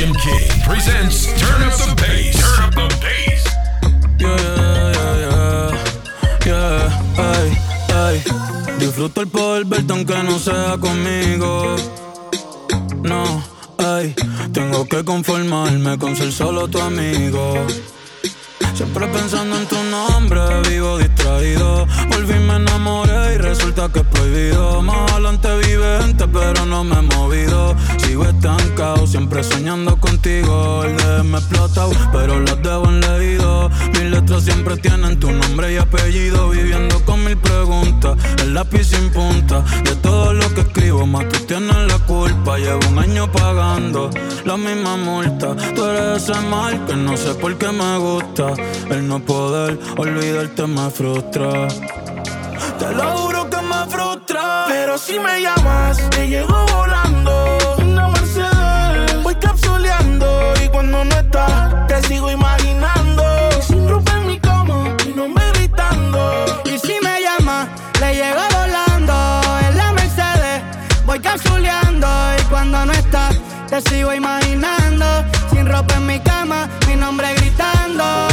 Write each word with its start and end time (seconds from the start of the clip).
William 0.00 0.16
King 0.16 0.48
presents 0.64 1.26
Turn 1.26 1.62
Up 1.62 1.76
the 1.76 1.94
Bass. 2.00 2.40
Turn 2.40 2.64
Up 2.64 2.74
the 2.74 2.88
Bass. 3.04 3.42
Yeah, 4.18 4.92
yeah, 4.96 5.16
yeah, 5.26 6.46
yeah, 6.46 7.18
ay, 7.18 7.48
ay. 7.92 8.78
Disfruto 8.78 9.20
el 9.20 9.28
poder 9.28 9.66
verte 9.66 9.92
aunque 9.92 10.22
no 10.22 10.38
sea 10.38 10.78
conmigo. 10.80 11.76
No, 13.02 13.44
ay, 13.76 14.14
tengo 14.54 14.86
que 14.86 15.04
conformarme 15.04 15.98
con 15.98 16.16
ser 16.16 16.32
solo 16.32 16.66
tu 16.68 16.80
amigo. 16.80 17.66
Siempre 18.80 19.06
pensando 19.08 19.58
en 19.58 19.66
tu 19.66 19.76
nombre, 19.90 20.40
vivo 20.66 20.96
distraído. 20.96 21.86
Volví, 22.08 22.32
me 22.32 22.56
enamoré 22.56 23.34
y 23.34 23.36
resulta 23.36 23.90
que 23.90 23.98
es 23.98 24.06
prohibido. 24.06 24.80
Más 24.80 25.12
adelante 25.12 25.48
vive 25.58 25.98
gente, 26.00 26.26
pero 26.26 26.64
no 26.64 26.82
me 26.82 26.96
he 26.96 27.02
movido. 27.02 27.76
Sigo 27.98 28.24
estancado, 28.24 29.06
siempre 29.06 29.44
soñando 29.44 30.00
contigo. 30.00 30.82
El 30.84 30.96
de 30.96 31.22
me 31.24 31.36
explotado, 31.36 31.92
pero 32.10 32.40
las 32.40 32.62
debo 32.62 32.86
en 32.86 33.00
leído. 33.02 33.68
Mis 33.92 34.04
letras 34.04 34.44
siempre 34.44 34.78
tienen 34.78 35.20
tu 35.20 35.30
nombre 35.30 35.74
y 35.74 35.76
apellido. 35.76 36.48
Viviendo 36.48 37.04
con 37.04 37.22
mil 37.22 37.36
preguntas, 37.36 38.16
el 38.38 38.54
lápiz 38.54 38.84
sin 38.84 39.10
punta. 39.10 39.62
De 39.84 39.94
todo 39.96 40.32
lo 40.32 40.54
que 40.54 40.62
escribo, 40.62 41.06
más 41.06 41.28
tú 41.28 41.38
tienes 41.40 41.76
la 41.76 41.98
culpa. 42.06 42.56
Llevo 42.56 42.80
un 42.88 42.98
año 42.98 43.30
pagando 43.30 44.08
la 44.46 44.56
misma 44.56 44.96
multa. 44.96 45.54
Tú 45.74 45.84
eres 45.84 46.22
ese 46.22 46.40
mal 46.40 46.86
que 46.86 46.96
no 46.96 47.14
sé 47.18 47.34
por 47.34 47.58
qué 47.58 47.70
me 47.70 47.98
gusta. 47.98 48.54
El 48.90 49.06
no 49.06 49.20
poder 49.20 49.78
olvidarte 49.96 50.66
me 50.66 50.90
frustra. 50.90 51.68
Te 52.78 52.92
lo 52.94 53.16
juro 53.18 53.48
que 53.50 53.56
me 53.58 53.86
frustra. 53.88 54.64
Pero 54.68 54.98
si 54.98 55.18
me 55.18 55.40
llamas, 55.40 55.98
te 56.10 56.26
llego 56.28 56.66
volando. 56.74 57.58
Una 57.78 58.08
Mercedes, 58.08 59.22
voy 59.22 59.34
capsuleando. 59.34 60.54
Y 60.64 60.68
cuando 60.68 61.04
no 61.04 61.14
estás, 61.14 61.86
te 61.86 62.02
sigo 62.08 62.30
imaginando. 62.30 63.22
Sin 63.62 63.88
ropa 63.88 64.12
en 64.16 64.26
mi 64.26 64.38
cama, 64.40 64.96
mi 65.06 65.12
nombre 65.12 65.44
gritando. 65.54 66.62
Y 66.64 66.78
si 66.78 66.94
me 67.02 67.20
llama, 67.20 67.68
le 68.00 68.14
llego 68.14 68.42
volando. 68.58 69.40
En 69.68 69.76
la 69.76 69.92
Mercedes, 69.92 70.62
voy 71.04 71.20
capsuleando. 71.20 72.08
Y 72.40 72.42
cuando 72.44 72.86
no 72.86 72.92
estás, 72.92 73.36
te 73.68 73.80
sigo 73.82 74.12
imaginando. 74.14 75.06
Sin 75.50 75.66
ropa 75.66 75.94
en 75.96 76.06
mi 76.06 76.18
cama, 76.20 76.68
mi 76.88 76.96
nombre 76.96 77.34
gritando. 77.34 78.29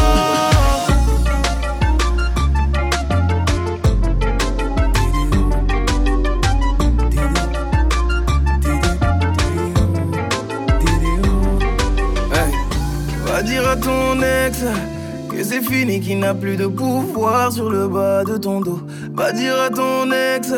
Ex 14.22 14.64
que 15.30 15.44
c'est 15.44 15.62
fini, 15.62 16.00
qu'il 16.00 16.20
n'a 16.20 16.34
plus 16.34 16.56
de 16.56 16.68
pouvoir 16.68 17.52
sur 17.52 17.70
le 17.70 17.88
bas 17.88 18.24
de 18.24 18.38
ton 18.38 18.62
dos. 18.62 18.82
Va 19.14 19.32
dire 19.32 19.56
à 19.62 19.70
ton 19.70 20.12
ex 20.12 20.54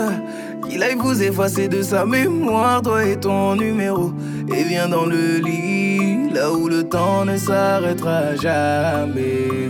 qu'il 0.68 0.84
aille 0.84 0.96
vous 0.96 1.22
effacer 1.22 1.68
de 1.68 1.82
sa 1.82 2.06
mémoire, 2.06 2.82
toi 2.82 3.04
et 3.06 3.18
ton 3.18 3.56
numéro. 3.56 4.14
Et 4.56 4.64
viens 4.64 4.88
dans 4.88 5.06
le 5.06 5.40
lit, 5.40 6.30
là 6.34 6.52
où 6.52 6.68
le 6.68 6.84
temps 6.84 7.26
ne 7.26 7.38
s'arrêtera 7.38 8.36
jamais. 8.36 9.70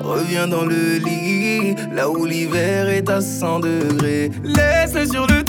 Reviens 0.00 0.46
dans 0.46 0.64
le 0.64 0.98
lit, 1.04 1.74
là 1.92 2.08
où 2.08 2.24
l'hiver 2.24 2.88
est 2.88 3.10
à 3.10 3.20
100 3.20 3.60
degrés. 3.60 4.30
Laisse-le 4.44 5.06
sur 5.06 5.26
le 5.26 5.42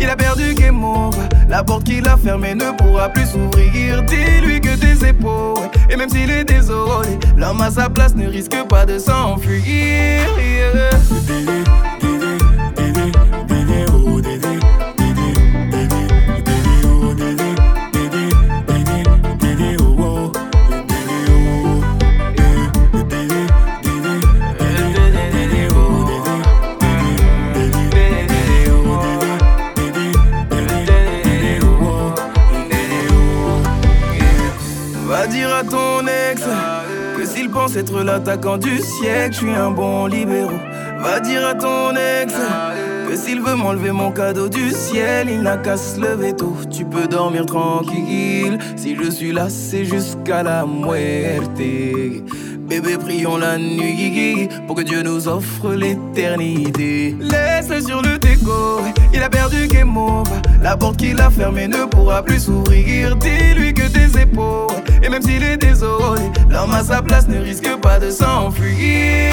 il 0.00 0.08
a 0.08 0.16
perdu 0.16 0.54
game 0.54 0.82
over. 0.84 1.18
La 1.48 1.62
porte 1.64 1.84
qu'il 1.84 2.06
a 2.06 2.16
fermée 2.16 2.54
ne 2.54 2.70
pourra 2.76 3.08
plus 3.08 3.26
s'ouvrir. 3.26 4.02
Dis-lui 4.04 4.60
que 4.60 4.76
tes 4.76 5.08
épaules, 5.08 5.68
et 5.88 5.96
même 5.96 6.08
s'il 6.08 6.30
est 6.30 6.44
désolé, 6.44 7.18
l'homme 7.36 7.60
à 7.60 7.70
sa 7.70 7.90
place 7.90 8.14
ne 8.14 8.28
risque 8.28 8.56
pas 8.68 8.86
de 8.86 8.98
s'enfuir. 8.98 10.22
Être 37.76 38.02
l'attaquant 38.02 38.56
du 38.56 38.78
siècle, 38.78 39.32
je 39.32 39.38
suis 39.38 39.50
un 39.50 39.70
bon 39.70 40.06
libéraux. 40.06 40.50
Va 41.00 41.20
dire 41.20 41.46
à 41.46 41.54
ton 41.54 41.92
ex 41.92 42.34
que 43.08 43.16
s'il 43.16 43.40
veut 43.40 43.54
m'enlever 43.54 43.92
mon 43.92 44.10
cadeau 44.12 44.48
du 44.48 44.70
ciel, 44.70 45.28
il 45.30 45.42
n'a 45.42 45.56
qu'à 45.56 45.76
se 45.76 46.00
lever 46.00 46.34
tôt. 46.34 46.56
Tu 46.70 46.84
peux 46.84 47.06
dormir 47.06 47.46
tranquille. 47.46 48.58
Si 48.76 48.96
je 48.96 49.10
suis 49.10 49.32
là, 49.32 49.48
c'est 49.48 49.84
jusqu'à 49.84 50.42
la 50.42 50.66
muerte. 50.66 51.60
Bébé, 52.70 52.96
prions 52.98 53.36
la 53.36 53.58
nuit 53.58 54.48
pour 54.68 54.76
que 54.76 54.82
Dieu 54.82 55.02
nous 55.02 55.26
offre 55.26 55.72
l'éternité. 55.72 57.16
Laisse-le 57.20 57.80
sur 57.80 58.00
le 58.00 58.16
déco, 58.16 58.80
il 59.12 59.20
a 59.20 59.28
perdu 59.28 59.66
game. 59.66 59.98
La 60.62 60.76
porte 60.76 60.98
qu'il 60.98 61.20
a 61.20 61.30
fermée 61.30 61.66
ne 61.66 61.86
pourra 61.86 62.22
plus 62.22 62.44
s'ouvrir. 62.44 63.16
Dis-lui 63.16 63.74
que 63.74 63.88
tes 63.88 64.20
épaules, 64.20 64.70
et 65.02 65.08
même 65.08 65.20
s'il 65.20 65.42
est 65.42 65.56
désolé, 65.56 66.22
l'homme 66.48 66.70
à 66.70 66.84
sa 66.84 67.02
place 67.02 67.26
ne 67.26 67.40
risque 67.40 67.74
pas 67.80 67.98
de 67.98 68.08
s'enfuir. 68.08 69.32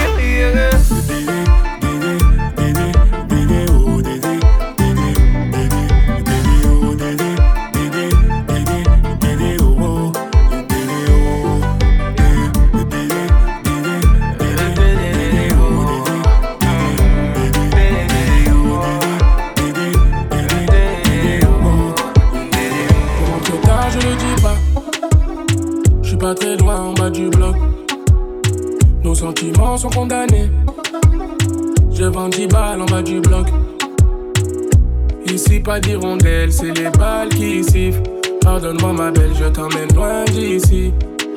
Ici, 35.33 35.59
pas 35.59 35.79
d'hirondelle, 35.79 36.51
c'est 36.51 36.71
les 36.77 36.89
balles 36.89 37.29
qui 37.29 37.63
sifflent. 37.63 38.01
Pardonne-moi, 38.41 38.93
ma 38.93 39.11
belle, 39.11 39.33
je 39.37 39.45
t'emmène 39.45 39.93
loin 39.93 40.23
d'ici. 40.25 40.93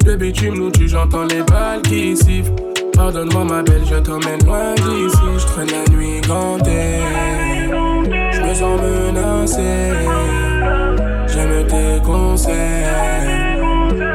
Le 0.07 0.17
bitume 0.17 0.55
nous 0.55 0.71
tue, 0.71 0.89
j'entends 0.89 1.25
les 1.25 1.43
balles 1.43 1.83
qui 1.83 2.17
sifflent. 2.17 2.53
Pardonne-moi, 2.95 3.45
ma 3.45 3.63
belle, 3.63 3.83
je 3.85 3.97
t'emmène 3.97 4.45
loin 4.47 4.75
d'ici. 4.77 5.19
Je 5.39 5.47
traîne 5.47 5.69
la 5.71 5.85
nuit 5.93 6.21
gantée. 6.21 7.01
Je 8.33 8.41
me 8.41 8.55
sens 8.55 8.81
menacé. 8.81 9.91
J'aime 11.27 11.67
tes 11.67 12.03
conseils, 12.05 12.55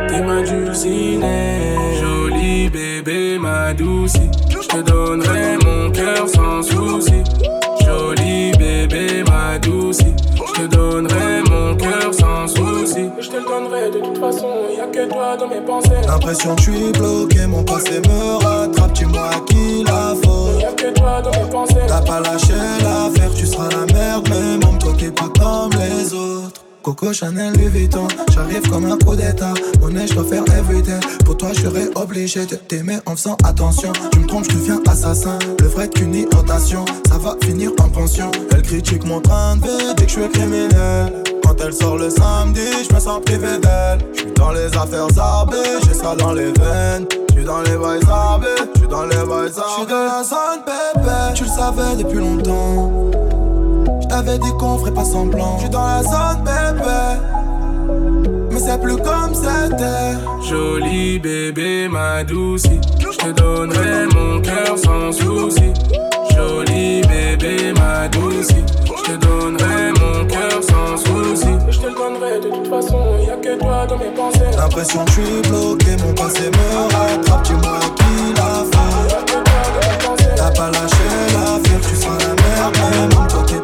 t'es 0.08 0.22
ma 0.22 0.42
dulcinée. 0.42 1.76
Jolie 2.00 2.70
bébé, 2.70 3.38
ma 3.40 3.74
douce. 3.74 4.14
Je 4.50 4.68
te 4.68 4.82
donnerai 4.82 5.58
mon 5.66 5.92
cœur 5.92 6.28
sans 6.30 6.62
souci. 6.62 7.24
Je 9.64 10.54
te 10.54 10.68
donnerai 10.68 11.42
mon 11.50 11.76
cœur 11.78 12.14
sans 12.14 12.48
souci. 12.48 13.10
Je 13.20 13.30
te 13.30 13.38
le 13.38 13.44
donnerai 13.44 13.90
de 13.90 14.00
toute 14.00 14.18
façon, 14.18 14.50
y'a 14.76 14.88
que 14.88 15.10
toi 15.10 15.38
dans 15.38 15.48
mes 15.48 15.62
pensées. 15.62 16.02
L'impression 16.06 16.56
que 16.56 16.62
je 16.62 16.72
suis 16.72 16.92
bloqué, 16.92 17.48
mon 17.48 17.64
passé 17.64 18.02
me 18.02 18.44
rattrape, 18.44 18.92
dis-moi 18.94 19.30
à 19.30 19.40
qui 19.48 19.84
la 19.84 20.14
faute. 20.24 20.62
Y'a 20.62 20.74
que 20.74 20.94
toi 20.94 21.22
dans 21.22 21.32
mes 21.32 21.50
pensées. 21.50 21.76
T'as 21.88 22.02
pas 22.02 22.20
lâché 22.20 22.54
l'affaire, 22.84 23.34
tu 23.34 23.46
seras 23.46 23.70
la 23.70 23.94
merde, 23.94 24.28
même 24.30 24.64
homme, 24.68 24.78
toi 24.78 24.94
qui 24.98 25.10
pas 25.10 25.30
comme 25.40 25.72
les 25.72 26.14
autres. 26.14 26.65
Coco 26.86 27.12
Chanel 27.12 27.52
Louis 27.54 27.70
Vuitton, 27.70 28.08
j'arrive 28.32 28.62
comme 28.70 28.86
un 28.86 28.96
coup 29.00 29.16
d'état. 29.16 29.56
Monnaie, 29.82 30.06
je 30.06 30.14
dois 30.14 30.24
faire 30.24 30.44
everyday. 30.56 31.00
Pour 31.26 31.36
toi, 31.36 31.50
je 31.52 31.62
serais 31.62 31.90
obligé 31.96 32.46
de 32.46 32.56
t'aimer 32.56 32.98
en 33.08 33.16
faisant 33.16 33.36
attention. 33.44 33.92
Tu 34.12 34.20
me 34.20 34.28
trompes, 34.28 34.44
je 34.44 34.56
deviens 34.56 34.80
assassin. 34.88 35.40
Le 35.62 35.66
vrai 35.66 35.90
qu'une 35.90 36.14
inondation, 36.14 36.86
ça 37.10 37.18
va 37.18 37.38
finir 37.44 37.72
en 37.80 37.90
pension. 37.90 38.30
Elle 38.52 38.62
critique 38.62 39.04
mon 39.04 39.20
train 39.20 39.56
de 39.56 39.64
vie, 39.64 39.96
dit 39.98 40.04
que 40.04 40.12
je 40.12 40.20
suis 40.20 40.30
criminel. 40.30 41.24
Quand 41.44 41.56
elle 41.60 41.74
sort 41.74 41.98
le 41.98 42.12
samedi, 42.12 42.62
je 42.88 42.94
me 42.94 43.00
sens 43.00 43.20
privé 43.26 43.58
d'elle. 43.58 44.08
Je 44.14 44.20
suis 44.20 44.32
dans 44.34 44.52
les 44.52 44.68
affaires 44.68 45.10
zarbées, 45.12 45.58
j'ai 45.88 45.94
ça 45.96 46.16
dans 46.16 46.34
les 46.34 46.52
veines. 46.52 47.08
Je 47.30 47.34
suis 47.34 47.46
dans 47.46 47.64
les 47.64 47.78
bails 47.78 48.06
zarbés, 48.06 48.48
je 48.76 48.80
suis 48.82 48.88
dans 48.88 49.06
les 49.06 49.16
bails 49.16 49.52
zarbés. 49.52 49.72
Je 49.72 49.80
suis 49.80 49.88
dans 49.88 50.06
la 50.06 50.24
zone, 50.24 50.62
bébé, 50.68 51.34
tu 51.34 51.46
le 51.46 51.50
savais 51.50 51.96
depuis 51.98 52.20
longtemps. 52.20 53.15
T'avais 54.16 54.40
dit 54.40 54.52
qu'on 54.58 54.78
ferait 54.78 54.94
pas 54.94 55.04
semblant. 55.04 55.58
Je 55.58 55.64
suis 55.64 55.70
dans 55.70 55.86
la 55.86 56.02
zone, 56.02 56.42
bébé. 56.46 57.20
Mais 58.50 58.60
c'est 58.62 58.82
plus 58.82 58.96
comme 58.96 59.34
terre. 59.78 60.18
Joli 60.42 61.20
bébé, 61.20 61.90
ma 61.90 62.24
douce, 62.24 62.64
je 62.98 63.18
te 63.18 63.32
donnerai 63.34 64.06
mon 64.16 64.40
cœur 64.40 64.78
sans 64.78 65.12
souci. 65.12 65.74
Joli 66.34 67.02
bébé, 67.02 67.74
ma 67.74 68.08
douce, 68.08 68.54
je 68.86 69.04
te 69.04 69.18
donnerai 69.18 69.92
mon 70.00 70.26
cœur 70.28 70.64
sans 70.64 70.96
souci. 70.96 71.50
Je 71.70 71.78
te 71.78 71.88
le 71.88 71.94
donnerai 71.94 72.40
de 72.40 72.56
toute 72.56 72.70
façon, 72.70 73.18
y 73.22 73.30
a 73.30 73.36
que 73.36 73.60
toi 73.60 73.86
dans 73.86 73.98
mes 73.98 74.16
pensées. 74.16 74.58
L'impression 74.58 75.04
que 75.04 75.12
je 75.12 75.22
suis 75.22 75.42
bloqué, 75.50 75.98
mon 76.02 76.14
passé 76.14 76.50
me 76.52 76.84
rattrape, 76.96 77.44
tu 77.44 77.54
moi 77.56 77.80
qui 77.98 78.34
la 78.38 78.64
fait. 78.72 79.26
T'as 80.38 80.52
pas 80.52 80.72
lâché 80.72 81.06
l'affaire, 81.34 81.82
tu 81.82 81.96
seras 81.98 82.18
la 82.20 82.28
merde, 82.28 83.10
même 83.10 83.28
toi 83.28 83.44
qui 83.46 83.56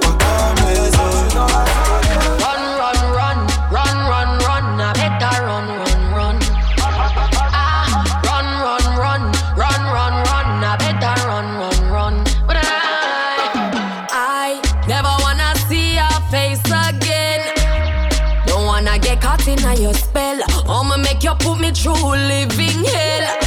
through 21.74 22.16
living 22.16 22.84
hell. 22.84 23.38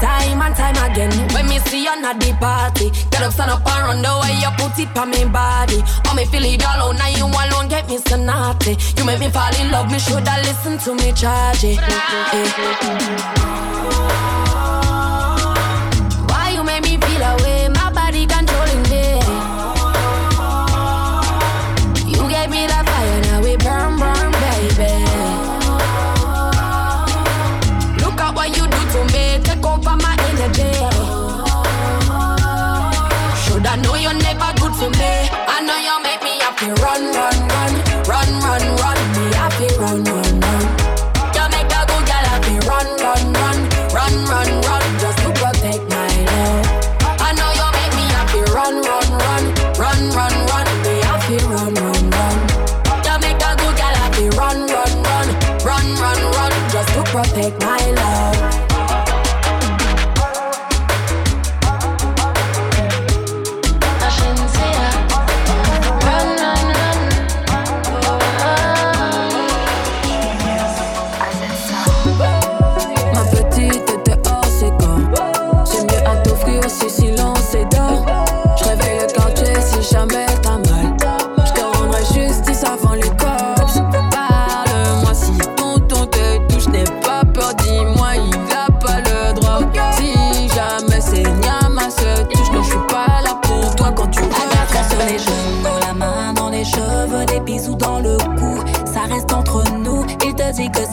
Time 0.00 0.40
and 0.42 0.54
time 0.54 0.76
again, 0.90 1.10
when 1.34 1.48
me 1.48 1.58
see 1.60 1.84
you 1.84 1.90
at 1.90 2.20
the 2.20 2.32
party, 2.38 2.90
get 3.10 3.22
up, 3.22 3.32
stand 3.32 3.50
up 3.50 3.66
and 3.66 3.84
run 3.86 4.02
the 4.02 4.12
way 4.22 4.38
you 4.38 4.50
put 4.56 4.78
it 4.78 4.96
on 4.96 5.10
me 5.10 5.24
body. 5.24 5.82
Oh, 6.06 6.14
me 6.14 6.24
feel 6.26 6.44
it 6.44 6.64
all 6.64 6.90
out, 6.90 6.96
now 6.96 7.08
you 7.08 7.26
alone 7.26 7.68
get 7.68 7.88
me 7.88 7.98
so 7.98 8.16
naughty. 8.16 8.76
You 8.96 9.04
make 9.04 9.18
me 9.20 9.28
fall 9.30 9.54
in 9.60 9.70
love, 9.70 9.90
me 9.90 9.98
shoulda 9.98 10.36
listen 10.42 10.78
to 10.78 10.94
me 10.94 11.12
charge 11.12 11.64
it. 11.64 11.78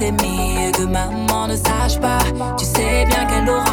C'est 0.05 0.11
mieux 0.11 0.71
que 0.71 0.83
maman 0.83 1.47
ne 1.47 1.55
sache 1.55 1.99
pas. 1.99 2.19
Tu 2.57 2.65
sais 2.65 3.05
bien 3.05 3.25
qu'elle 3.25 3.49
aura 3.49 3.64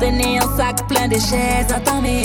Si 0.00 0.06
ça 0.06 0.12
t'entraîne 0.12 0.38
un 0.38 0.56
sac 0.56 0.86
plein 0.88 1.08
de 1.08 1.14
chaises, 1.14 1.70
attends 1.74 2.00
mes 2.00 2.22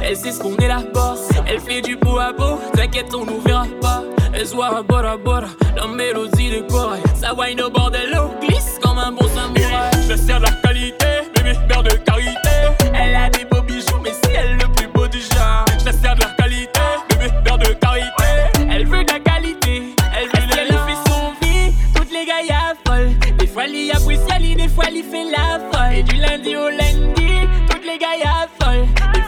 Elle 0.00 0.16
sait 0.16 0.32
ce 0.32 0.40
qu'on 0.40 0.54
élabore. 0.56 1.16
Elle 1.46 1.60
fait 1.60 1.82
du 1.82 1.96
beau 1.96 2.18
à 2.18 2.32
beau, 2.32 2.58
t'inquiète, 2.72 3.14
on 3.14 3.26
nous 3.26 3.40
verra 3.40 3.66
pas. 3.80 4.02
Elle 4.32 4.46
soit 4.46 4.78
à 4.78 4.82
bord 4.82 5.04
à 5.04 5.16
bord, 5.16 5.42
la 5.76 5.86
mélodie 5.86 6.50
de 6.50 6.60
corail. 6.68 7.02
Ça 7.14 7.34
wine 7.34 7.60
au 7.60 7.70
bord 7.70 7.90
de 7.90 7.98
l'eau, 8.12 8.30
glisse 8.40 8.78
comme 8.82 8.98
un 8.98 9.12
bon 9.12 9.26
samouraï. 9.28 9.64
Hey, 9.64 10.08
je 10.08 10.16
sers 10.16 10.40
la 10.40 10.50
qualité, 10.62 11.06
bébé, 11.36 11.58
mère 11.68 11.82
de 11.82 11.90
carité. 11.90 12.50
Elle 12.94 13.16
a 13.16 13.28
des 13.28 13.44
beaux 13.44 13.62
bijoux, 13.62 14.00
mais 14.02 14.12
c'est 14.22 14.32
elle 14.32 14.56
le 14.56 14.72
plus 14.72 14.88
beau 14.88 15.06
du 15.08 15.18
genre. 15.18 15.64
Eh, 15.68 15.78
je 15.78 15.92
sers 15.92 16.14
de 16.14 16.20
la 16.20 16.30
qualité, 16.38 16.80
bébé, 17.10 17.30
mère 17.44 17.58
de 17.58 17.72
carité. 17.74 18.24
Elle 18.70 18.86
veut 18.86 19.04
de 19.04 19.12
la 19.12 19.20
qualité, 19.20 19.94
elle 20.16 20.28
veut 20.28 20.46
de 20.46 20.56
la 20.56 20.62
Elle 20.62 20.68
fait 20.68 21.10
son 21.10 21.32
vie, 21.42 21.72
toutes 21.94 22.12
les 22.12 22.24
gars 22.24 22.42
y. 22.42 23.36
Des 23.38 23.46
fois, 23.46 23.64
elle 23.64 23.74
y 23.74 23.90
apprécie, 23.90 24.56
des 24.56 24.68
fois, 24.68 24.84
elle 24.88 24.96
y 24.96 25.02
fait 25.02 25.24
la 25.24 25.58
folle. 25.70 25.94
Et 25.94 26.02
du 26.02 26.16
lundi 26.16 26.56
au 26.56 26.68
lundi. 26.68 27.27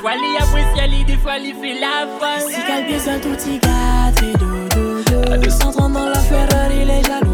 Fwa 0.01 0.15
li 0.17 0.37
apresye 0.41 0.87
li, 0.89 1.05
de 1.05 1.17
fwa 1.21 1.35
li 1.37 1.51
fe 1.61 1.75
la 1.81 2.07
fwa 2.17 2.31
Si 2.47 2.61
kalke 2.69 3.01
sa 3.05 3.19
touti 3.21 3.59
gatre, 3.61 4.33
do 4.41 4.49
do 4.73 5.03
do 5.11 5.33
A 5.33 5.37
230 5.37 5.93
dans 5.93 6.09
la 6.09 6.21
Ferrari, 6.21 6.87
les 6.87 7.03
jaloux. 7.03 7.30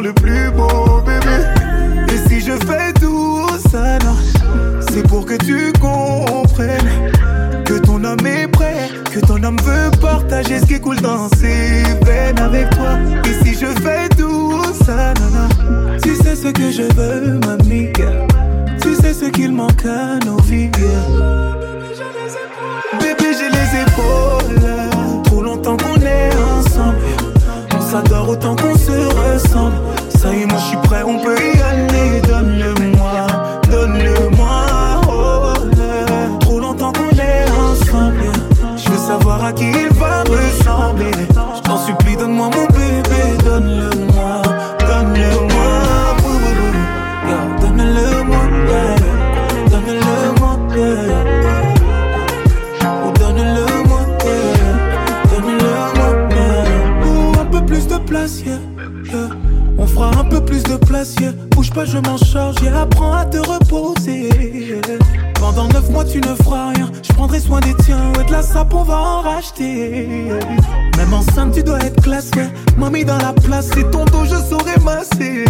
le 0.00 0.12
plus 0.12 0.49
qui 39.54 39.72
va 39.98 40.22
ressembler. 40.22 41.10
Je 41.56 41.62
t'en 41.62 41.78
supplie, 41.78 42.16
donne-moi 42.16 42.50
mon 42.54 42.66
bébé, 42.66 43.38
donne-le-moi, 43.44 44.42
donne-le-moi. 44.80 45.70
Donne-le-moi, 47.60 48.42
donne-le-moi, 49.70 50.58
yeah. 50.76 51.06
Ou 53.04 53.18
donne-le-moi, 53.18 54.00
yeah. 54.24 54.74
donne-le-moi, 55.30 56.10
un 57.40 57.44
peu 57.46 57.64
plus 57.64 57.86
de 57.86 57.96
place. 57.96 58.42
On 59.78 59.86
fera 59.86 60.10
un 60.18 60.24
peu 60.24 60.44
plus 60.44 60.62
de 60.62 60.76
place. 60.76 61.14
Bouge 61.50 61.70
pas, 61.70 61.84
je 61.84 61.98
m'en 61.98 62.16
charge, 62.18 62.56
yeah. 62.62 62.82
Apprends 62.82 63.14
à 63.14 63.24
te 63.24 63.38
reposer, 63.38 64.28
Pendant 65.34 65.68
neuf 65.68 65.88
mois, 65.90 66.04
tu 66.04 66.20
ne 66.20 66.34
feras 66.34 66.72
rien 66.74 66.90
prendrai 67.30 67.40
soin 67.40 67.60
des 67.60 67.74
tiens. 67.84 68.12
Ouais, 68.16 68.24
de 68.24 68.32
la 68.32 68.42
sape, 68.42 68.74
on 68.74 68.82
va 68.82 68.98
en 68.98 69.20
racheter. 69.20 70.08
Même 70.96 71.14
enceinte, 71.14 71.54
tu 71.54 71.62
dois 71.62 71.78
être 71.78 72.02
classe. 72.02 72.30
Ouais. 72.36 72.48
Mamie 72.76 73.04
dans 73.04 73.18
la 73.18 73.32
place, 73.32 73.70
c'est 73.72 73.88
ton 73.90 74.04
dos, 74.04 74.24
je 74.24 74.36
saurai 74.36 74.78
masser. 74.84 75.44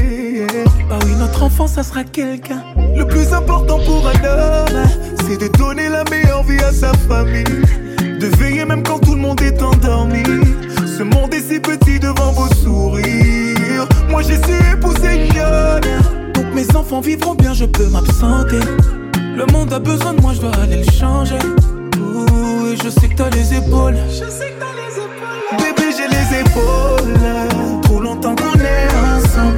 Bah 0.88 0.98
oui, 1.04 1.12
notre 1.18 1.42
enfant, 1.42 1.66
ça 1.66 1.82
sera 1.82 2.04
quelqu'un. 2.04 2.62
Le 2.96 3.06
plus 3.06 3.32
important 3.32 3.78
pour 3.78 4.06
un 4.06 4.24
homme, 4.24 4.88
c'est 5.26 5.40
de 5.40 5.48
donner 5.56 5.88
la 5.88 6.04
meilleure 6.04 6.42
vie 6.42 6.58
à 6.58 6.72
sa 6.72 6.92
famille. 7.08 7.62
De 8.20 8.26
veiller 8.36 8.64
même 8.64 8.82
quand 8.82 8.98
tout 8.98 9.14
le 9.14 9.20
monde 9.20 9.40
est 9.40 9.62
endormi. 9.62 10.22
Ce 10.86 11.02
monde 11.02 11.32
est 11.32 11.50
si 11.50 11.60
petit 11.60 11.98
devant 11.98 12.32
vos 12.32 12.52
sourires. 12.54 13.86
Moi, 14.10 14.22
j'ai 14.22 14.36
su 14.36 14.72
épouser 14.72 15.28
une 15.28 16.32
Donc 16.34 16.54
mes 16.54 16.76
enfants 16.76 17.00
vivront 17.00 17.34
bien, 17.34 17.54
je 17.54 17.64
peux 17.64 17.86
m'absenter. 17.86 18.60
Le 19.34 19.46
monde 19.52 19.72
a 19.72 19.78
besoin 19.78 20.12
de 20.12 20.20
moi, 20.20 20.34
je 20.34 20.40
dois 20.40 20.54
aller 20.56 20.82
le 20.84 20.90
changer 20.92 21.38
je 22.76 22.88
sais 22.88 23.08
que 23.08 23.14
t'as 23.14 23.30
les 23.30 23.54
épaules. 23.54 23.96
Je 24.08 24.30
sais 24.30 24.50
que 24.50 24.60
t'as 24.60 24.74
les 24.80 24.94
épaules. 24.96 25.58
Bébé, 25.58 25.90
j'ai 25.96 26.08
les 26.08 26.40
épaules. 26.40 27.82
Trop 27.82 28.00
longtemps 28.00 28.34
qu'on 28.34 28.58
est 28.58 28.88
ensemble. 29.16 29.56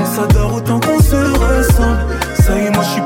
On 0.00 0.04
s'adore 0.04 0.54
autant 0.54 0.80
qu'on 0.80 1.00
se 1.00 1.16
ressemble. 1.16 1.98
Ça 2.44 2.58
y 2.58 2.66
est, 2.66 2.70
moi 2.70 2.84
je 2.84 2.90
suis 2.90 3.05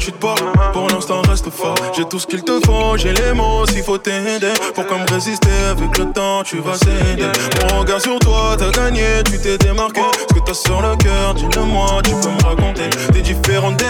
tu 0.00 0.12
te 0.12 0.16
portes. 0.16 0.42
Pour 0.72 0.88
l'instant, 0.88 1.22
reste 1.28 1.50
fort. 1.50 1.74
J'ai 1.94 2.04
tout 2.04 2.18
ce 2.18 2.26
qu'il 2.26 2.42
te 2.42 2.58
faut. 2.64 2.96
J'ai 2.96 3.12
les 3.12 3.32
mots 3.32 3.66
s'il 3.66 3.82
faut 3.82 3.98
t'aider. 3.98 4.52
Pour 4.74 4.86
comme 4.86 5.04
résister 5.08 5.48
avec 5.70 5.96
le 5.98 6.10
temps, 6.10 6.42
tu 6.42 6.58
vas 6.58 6.74
céder. 6.74 7.30
Mon 7.70 7.80
regard 7.80 8.00
sur 8.00 8.18
toi, 8.18 8.56
t'as 8.58 8.70
gagné. 8.70 9.22
Tu 9.26 9.38
t'es 9.38 9.58
démarqué. 9.58 10.00
Ce 10.28 10.34
que 10.34 10.40
t'as 10.40 10.54
sur 10.54 10.80
le 10.80 10.96
cœur, 10.96 11.34
dis-le-moi. 11.34 12.00
Tu 12.04 12.12
peux 12.12 12.30
me 12.30 12.42
raconter. 12.42 12.88
T'es 13.12 13.20
différent 13.20 13.72
des. 13.72 13.86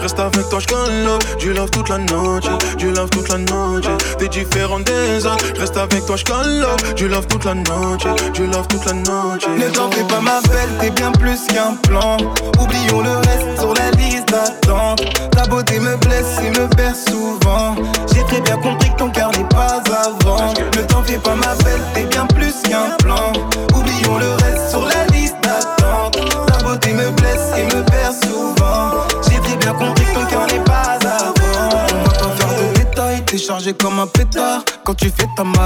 Reste 0.00 0.18
avec 0.18 0.48
toi, 0.48 0.58
je 0.60 1.36
Du 1.38 1.52
love 1.52 1.70
toute 1.70 1.88
la 1.88 1.98
noche. 1.98 2.44
Du 2.78 2.92
love 2.92 3.10
toute 3.10 3.28
la 3.28 3.38
noche. 3.38 3.86
T'es 4.18 4.28
différent 4.28 4.80
des 4.80 5.26
autres. 5.26 5.44
Reste 5.58 5.76
avec 5.76 6.06
toi, 6.06 6.16
je 6.16 6.94
Du 6.94 7.08
love 7.08 7.26
toute 7.26 7.44
la 7.44 7.54
noche. 7.54 8.04
Du 8.34 8.46
love 8.46 8.66
toute 8.68 8.84
la 8.86 8.92
noche. 8.92 9.46
Ne 9.58 9.68
t'en 9.70 9.90
fais 9.90 10.04
pas 10.04 10.20
ma 10.20 10.40
belle, 10.42 10.70
t'es 10.80 10.90
bien 10.90 11.10
plus 11.12 11.46
qu'un 11.48 11.74
plan. 11.88 12.16
Oublions 12.60 13.00
le 13.00 13.16
reste 13.16 13.60
sur 13.60 13.74
la 13.74 13.90
liste 13.92 14.28
d'attente. 14.28 15.29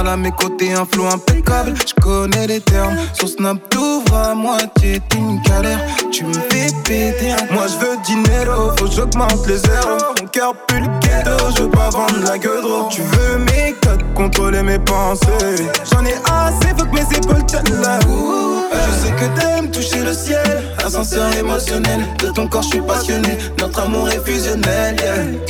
À 0.08 0.16
mes 0.16 0.32
côtés, 0.32 0.72
un 0.72 0.84
flow 0.84 1.06
impeccable. 1.06 1.74
Je 1.86 1.94
connais 2.00 2.46
les 2.46 2.60
termes. 2.60 2.96
Sur 3.14 3.28
Snap, 3.28 3.58
t'ouvres 3.70 4.03
à 4.14 4.34
moitié, 4.34 5.00
t'es 5.08 5.18
une 5.18 5.40
galère. 5.42 5.80
Tu 6.10 6.24
me 6.24 6.32
fais 6.32 6.68
péter 6.84 7.32
un 7.32 7.52
Moi, 7.52 7.64
je 7.66 7.84
veux 7.84 7.96
dinero, 8.04 8.70
faut 8.78 8.86
que 8.86 8.92
j'augmente 8.92 9.46
les 9.46 9.58
zéros. 9.58 9.98
Mon 10.20 10.26
cœur 10.28 10.54
pue 10.66 10.80
le 10.80 10.86
ghetto, 11.00 11.30
je 11.56 11.62
veux 11.62 11.70
pas 11.70 11.90
vendre 11.90 12.16
la 12.24 12.38
gueule 12.38 12.64
Tu 12.90 13.02
veux 13.02 13.38
mes 13.38 13.74
codes, 13.82 14.02
contrôler 14.14 14.62
mes 14.62 14.78
pensées. 14.78 15.68
J'en 15.90 16.04
ai 16.04 16.14
assez, 16.30 16.74
faut 16.76 16.86
que 16.86 16.94
mes 16.94 17.16
épaules 17.16 17.44
tiennent 17.46 17.80
la 17.82 17.98
roue. 18.06 18.62
Je 18.72 19.06
sais 19.06 19.12
que 19.12 19.40
t'aimes 19.40 19.70
toucher 19.70 20.02
le 20.04 20.12
ciel. 20.12 20.62
Ascenseur 20.84 21.34
émotionnel, 21.36 22.00
de 22.18 22.28
ton 22.28 22.46
corps, 22.46 22.62
je 22.62 22.68
suis 22.68 22.80
passionné. 22.80 23.38
Notre 23.58 23.80
amour 23.80 24.08
est 24.08 24.24
fusionnel, 24.24 24.96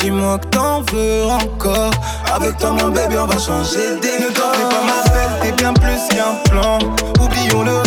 Dis-moi 0.00 0.38
que 0.38 0.46
t'en 0.48 0.83
veux 0.92 1.24
encore. 1.24 1.92
Avec 2.35 2.57
toi, 2.59 2.70
mon 2.70 2.88
bébé, 2.88 3.16
on 3.18 3.27
va 3.27 3.38
changer. 3.38 3.96
Ne 3.96 4.33
t'en 4.33 4.53
fais 4.53 4.68
pas 4.68 4.83
ma 4.87 5.11
belle, 5.11 5.31
t'es 5.42 5.53
bien 5.53 5.72
plus 5.74 6.16
qu'un 6.16 6.50
plan. 6.50 6.79
Oublions 7.20 7.62
le 7.62 7.83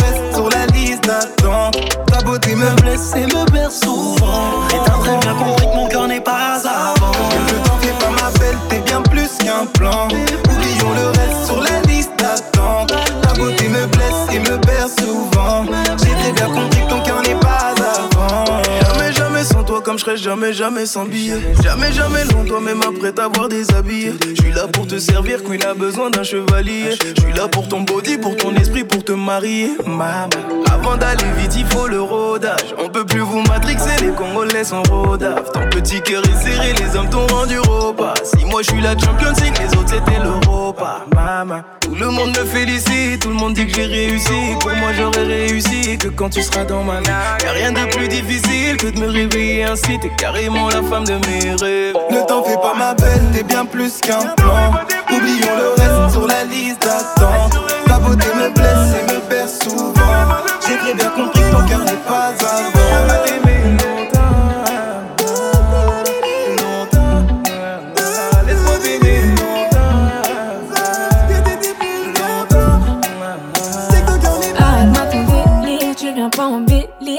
liste 0.78 1.04
d'attente. 1.04 1.76
Ta 2.06 2.20
beauté 2.22 2.54
me 2.54 2.70
blesse 2.80 3.12
et 3.16 3.26
me 3.26 3.44
perd 3.50 3.72
souvent. 3.72 4.66
Et 4.70 4.78
t'as 4.84 4.98
très 4.98 5.16
bien 5.18 5.34
compris 5.34 5.66
que 5.66 5.76
mon 5.76 5.88
cœur 5.88 6.06
n'est 6.08 6.20
pas 6.20 6.60
avant. 6.64 7.12
Ne 7.46 7.64
t'en 7.64 7.76
fais 7.78 7.94
pas 7.98 8.10
ma 8.10 8.30
belle, 8.38 8.58
t'es 8.68 8.80
bien 8.80 9.02
plus 9.02 9.30
qu'un 9.38 9.66
plan. 9.66 10.08
Oublions 10.08 10.92
le 10.94 11.06
reste 11.18 11.46
sur 11.46 11.60
la 11.60 11.80
liste 11.82 12.12
d'attente. 12.18 12.92
Ta 13.22 13.32
beauté 13.34 13.68
me 13.68 13.86
blesse 13.86 14.26
et 14.32 14.38
me 14.40 14.58
perd 14.58 14.90
souvent. 14.98 15.64
J'ai 16.02 16.14
très 16.14 16.32
bien 16.32 16.46
compris 16.46 16.77
je 19.96 20.04
serais 20.04 20.16
jamais, 20.16 20.52
jamais 20.52 20.86
sans 20.86 21.04
billet. 21.04 21.38
Jamais, 21.62 21.92
jamais 21.92 22.24
loin 22.24 22.44
toi, 22.44 22.60
même 22.60 22.80
après 22.82 23.12
t'avoir 23.12 23.48
déshabillé. 23.48 24.12
Je 24.28 24.42
suis 24.42 24.52
là 24.52 24.66
pour 24.66 24.86
te 24.86 24.98
servir, 24.98 25.42
Queen 25.42 25.64
a 25.64 25.74
besoin 25.74 26.10
d'un 26.10 26.22
chevalier. 26.22 26.90
Je 27.16 27.22
suis 27.22 27.32
là 27.32 27.48
pour 27.48 27.68
ton 27.68 27.80
body, 27.80 28.18
pour 28.18 28.36
ton 28.36 28.54
esprit, 28.56 28.84
pour 28.84 29.02
te 29.04 29.12
marier. 29.12 29.70
Maman, 29.86 30.28
avant 30.70 30.96
d'aller 30.96 31.24
vite, 31.38 31.54
il 31.56 31.66
faut 31.66 31.86
le 31.86 32.02
rodage. 32.02 32.74
On 32.78 32.88
peut 32.88 33.06
plus 33.06 33.20
vous 33.20 33.40
matrixer, 33.42 33.96
les 34.02 34.12
Congolais 34.12 34.64
sont 34.64 34.82
rodaf. 34.90 35.52
Ton 35.52 35.68
petit 35.70 36.00
cœur 36.02 36.22
est 36.24 36.44
serré, 36.44 36.74
les 36.74 36.96
hommes 36.96 37.08
t'ont 37.08 37.26
rendu 37.26 37.58
repas. 37.58 38.14
Si 38.24 38.44
moi 38.44 38.62
je 38.62 38.70
suis 38.70 38.82
la 38.82 38.92
champion, 38.98 39.32
c'est 39.34 39.52
que 39.52 39.62
les 39.62 39.78
autres 39.78 39.88
c'était 39.88 40.22
l'Europa. 40.22 41.06
Maman, 41.14 41.62
tout 41.80 41.94
le 41.94 42.10
monde 42.10 42.30
me 42.30 42.44
félicite, 42.44 43.22
tout 43.22 43.28
le 43.28 43.34
monde 43.34 43.54
dit 43.54 43.66
que 43.66 43.74
j'ai 43.74 43.86
réussi. 43.86 44.54
Pour 44.60 44.70
moi, 44.72 44.92
j'aurais 44.96 45.24
réussi 45.24 45.96
que 45.98 46.08
quand 46.08 46.28
tu 46.28 46.42
seras 46.42 46.64
dans 46.64 46.84
ma 46.84 47.00
vie. 47.00 47.06
Y'a 47.06 47.52
rien 47.52 47.72
de 47.72 47.90
plus 47.90 48.08
difficile 48.08 48.76
que 48.76 48.88
de 48.88 49.00
me 49.00 49.08
réveiller 49.08 49.64
ainsi. 49.78 49.98
T'es 49.98 50.10
carrément 50.10 50.68
la 50.68 50.82
femme 50.82 51.04
de 51.04 51.14
mes 51.26 51.54
rêves. 51.54 51.96
Ne 52.10 52.26
t'en 52.26 52.42
fais 52.42 52.56
pas, 52.56 52.74
ma 52.76 52.94
belle, 52.94 53.22
t'es 53.32 53.42
bien 53.42 53.64
plus 53.64 53.98
qu'un 54.00 54.34
plan. 54.36 54.72
Oublions 55.10 55.56
le 55.56 55.70
reste 55.80 56.12
sur 56.12 56.26
la 56.26 56.44
liste 56.44 56.82
d'attente. 56.82 57.58
Ta 57.86 57.98
beauté 57.98 58.26
me 58.34 58.50
blesse 58.50 58.94
et 59.00 59.12
me 59.12 59.20
perd 59.28 59.48
souvent. 59.48 59.94
J'ai 60.66 60.76
très 60.76 60.94
bien 60.94 61.10
compris 61.10 61.40
que 61.40 61.50
ton 61.50 61.66
cœur 61.66 61.80
n'est 61.80 61.92
pas 62.06 62.28
avant. 62.28 62.78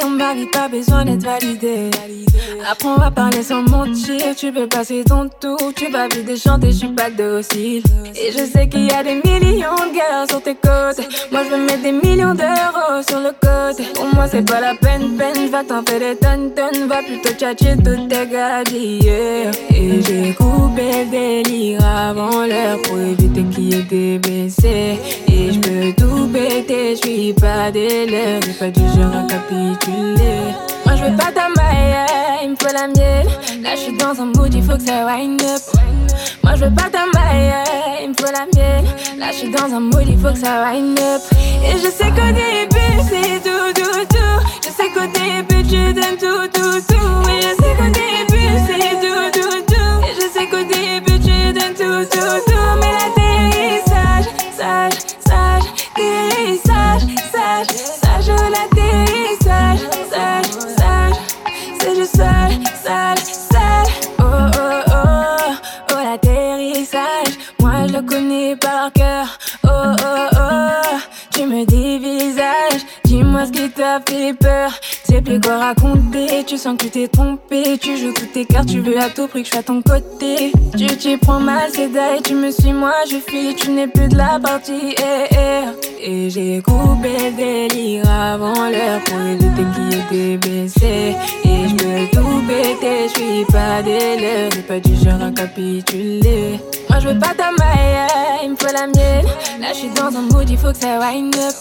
On 0.03 0.09
ma 0.09 0.33
vie, 0.33 0.47
pas 0.47 0.67
besoin 0.67 1.05
d'être 1.05 1.23
validé. 1.23 1.89
Apprends 2.69 2.97
à 2.97 3.11
parler 3.11 3.43
sans 3.43 3.63
mentir, 3.63 4.35
tu 4.35 4.51
peux 4.51 4.67
passer 4.67 5.03
ton 5.05 5.29
tour, 5.39 5.73
tu 5.75 5.91
vas 5.91 6.07
vite 6.07 6.35
chanter, 6.37 6.71
je 6.71 6.77
suis 6.77 6.87
pas 6.87 7.09
docile. 7.09 7.83
Et 8.15 8.31
je 8.31 8.45
sais 8.45 8.67
qu'il 8.67 8.85
y 8.85 8.91
a 8.91 9.03
des 9.03 9.15
millions 9.15 9.75
de 9.75 9.95
gars 9.95 10.25
sur 10.29 10.41
tes 10.41 10.55
côtes. 10.55 10.99
Moi 11.31 11.41
je 11.43 11.49
veux 11.49 11.63
mettre 11.63 11.83
des 11.83 11.91
millions 11.91 12.33
d'euros 12.33 13.01
sur 13.07 13.19
le 13.19 13.31
côté. 13.31 13.83
Pour 13.93 14.05
moi 14.13 14.27
c'est 14.27 14.45
pas 14.45 14.59
la 14.59 14.75
peine, 14.75 15.17
peine, 15.17 15.49
va 15.49 15.63
t'en 15.63 15.83
faire 15.83 15.99
des 15.99 16.15
tonnes, 16.15 16.51
tonnes, 16.53 16.87
va 16.87 17.01
plutôt 17.01 17.33
tchatcher 17.33 17.75
toutes 17.77 18.09
tes 18.09 18.27
yeah. 19.03 19.51
Et 19.73 20.01
j'ai 20.01 20.33
coupé 20.33 21.05
le 21.05 21.11
délire 21.11 21.85
avant 21.85 22.45
l'heure 22.45 22.81
pour 22.83 22.99
éviter 22.99 23.43
qu'il 23.43 23.73
y 23.73 23.77
ait 23.77 23.83
des 23.83 24.19
BC. 24.19 24.99
Et 25.27 25.51
je 25.51 25.59
peux 25.59 25.93
tout 25.97 26.27
péter, 26.27 26.95
je 26.95 27.07
suis 27.07 27.33
pas 27.33 27.71
des 27.71 28.05
lèvres, 28.05 28.53
pas 28.59 28.69
du 28.69 28.81
genre 28.81 29.15
à 29.15 29.23
capituler. 29.27 29.88
Moi 30.85 30.95
je 30.95 31.03
veux 31.03 31.17
pas 31.17 31.31
ta 31.31 31.49
maille, 31.55 32.05
il 32.43 32.51
me 32.51 32.55
faut 32.55 32.73
la 32.73 32.87
mienne. 32.87 33.27
Là 33.63 33.75
je 33.75 33.79
suis 33.81 33.97
dans 33.97 34.19
un 34.21 34.25
mood, 34.25 34.53
il 34.53 34.63
faut 34.63 34.77
que 34.77 34.83
ça 34.83 35.05
wind 35.05 35.41
up. 35.41 35.61
Moi 36.43 36.53
je 36.55 36.65
veux 36.65 36.73
pas 36.73 36.89
ta 36.91 37.05
maille, 37.13 37.53
il 38.03 38.09
me 38.09 38.13
faut 38.13 38.31
la 38.31 38.45
mienne. 38.53 38.85
Là 39.17 39.27
je 39.31 39.37
suis 39.37 39.51
dans 39.51 39.73
un 39.75 39.79
mood, 39.79 40.05
il 40.07 40.17
faut 40.19 40.31
que 40.31 40.39
ça 40.39 40.63
wind 40.63 40.99
up. 40.99 41.21
Et 41.63 41.77
je 41.77 41.89
sais 41.89 42.09
qu'au 42.09 42.31
début 42.31 42.95
c'est 43.09 43.41
tout, 43.43 43.73
tout, 43.75 44.05
tout. 44.09 44.39
Je 44.63 44.69
sais 44.69 44.89
qu'au 44.93 45.07
début 45.07 45.63
tu 45.67 45.93
donnes 45.93 46.17
tout, 46.19 46.47
tout, 46.53 46.81
tout. 46.87 47.29
Et 47.29 47.41
je 47.41 47.51
sais 47.61 47.73
qu'au 47.77 47.89
début 48.01 48.49
c'est 48.67 48.95
tout, 49.03 49.39
tout, 49.39 49.61
tout. 49.67 49.93
Et 50.07 50.13
je 50.15 50.27
sais 50.33 50.47
qu'au 50.47 50.63
début 50.63 51.19
tu 51.19 51.53
donnes 51.53 51.73
tout, 51.77 52.05
tout, 52.09 52.39
tout. 52.45 52.48
Dis-moi 73.39 73.69
ce 73.69 73.69
t'a 73.69 74.01
fait 74.01 74.33
peur. 74.33 74.71
C'est 75.03 75.21
plus 75.21 75.39
quoi 75.39 75.57
raconter. 75.59 76.43
Tu 76.45 76.57
sens 76.57 76.75
que 76.77 76.87
t'es 76.87 77.07
trompé. 77.07 77.77
Tu 77.77 77.95
joues 77.97 78.11
toutes 78.11 78.33
tes 78.33 78.43
cartes. 78.43 78.67
Tu 78.67 78.81
veux 78.81 78.99
à 78.99 79.09
tout 79.09 79.27
prix 79.27 79.43
que 79.43 79.47
je 79.47 79.51
sois 79.51 79.61
à 79.61 79.63
ton 79.63 79.81
côté. 79.81 80.51
Tu 80.77 80.87
t'y 80.87 81.15
prends 81.15 81.39
mal, 81.39 81.69
c'est 81.73 81.87
d'ailleurs. 81.87 82.21
Tu 82.21 82.33
me 82.33 82.51
suis, 82.51 82.73
moi 82.73 82.93
je 83.09 83.15
fuis. 83.17 83.55
Tu 83.55 83.71
n'es 83.71 83.87
plus 83.87 84.09
de 84.09 84.17
la 84.17 84.39
partie. 84.39 84.93
eh, 84.97 85.35
eh. 85.35 86.05
Et 86.11 86.29
j'ai 86.29 86.61
coupé 86.61 87.11
le 87.17 87.37
délire 87.37 88.09
avant 88.09 88.69
l'heure 88.69 89.01
éviter 89.59 90.03
qu'il 90.09 90.17
y 90.17 90.33
ait 90.33 90.37
des 90.37 90.65
BC. 90.65 90.85
Et 91.45 91.67
je 91.67 92.11
tout 92.11 92.41
péter, 92.47 93.07
je 93.07 93.19
suis 93.19 93.45
pas 93.45 93.81
lèvres, 93.81 94.51
j'ai 94.55 94.61
pas 94.61 94.79
du 94.79 94.95
genre 94.95 95.21
à 95.21 95.31
capituler. 95.31 96.59
Moi 96.89 96.99
je 96.99 97.07
veux 97.09 97.19
pas 97.19 97.33
ta 97.35 97.51
maille, 97.51 98.07
il 98.43 98.51
me 98.51 98.55
faut 98.55 98.73
la 98.73 98.87
mienne. 98.87 99.25
Là 99.59 99.67
je 99.73 99.77
suis 99.77 99.89
dans 99.89 100.07
un 100.07 100.21
mood, 100.31 100.49
il 100.49 100.57
faut 100.57 100.71
que 100.71 100.77
ça 100.77 100.99
wind 100.99 101.35
up. 101.35 101.55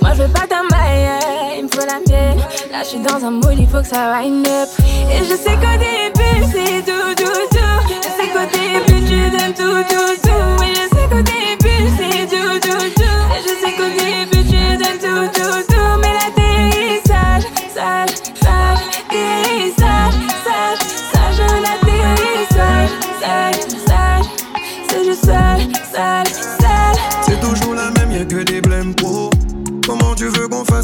Moi 0.00 0.12
je 0.14 0.22
veux 0.22 0.32
pas 0.32 0.46
ta 0.46 0.62
maille, 0.70 1.08
il 1.58 1.64
me 1.64 1.68
faut 1.68 1.86
la 1.86 2.00
mienne. 2.06 2.38
Là 2.70 2.82
je 2.82 2.88
suis 2.88 2.98
dans 3.00 3.24
un 3.24 3.30
mood, 3.30 3.56
il 3.58 3.68
faut 3.68 3.80
que 3.80 3.88
ça 3.88 4.12
wind 4.12 4.46
up. 4.46 4.68
Et 5.12 5.24
je 5.24 5.36
sais 5.36 5.56
qu'au 5.56 5.76
début 5.78 6.44
c'est 6.52 6.82
tout, 6.84 7.14
tout, 7.16 7.46
tout. 7.50 7.76
Je 8.02 8.10
sais 8.16 8.28
qu'au 8.32 8.46
début 8.50 9.04
tu 9.06 9.18
donnes 9.30 9.54
tout, 9.54 9.82
tout, 9.88 10.14
tout. 10.22 10.64
Et 10.64 10.74
je 10.74 10.96
sais 10.96 11.06
qu'au 11.10 11.22
début 11.22 11.75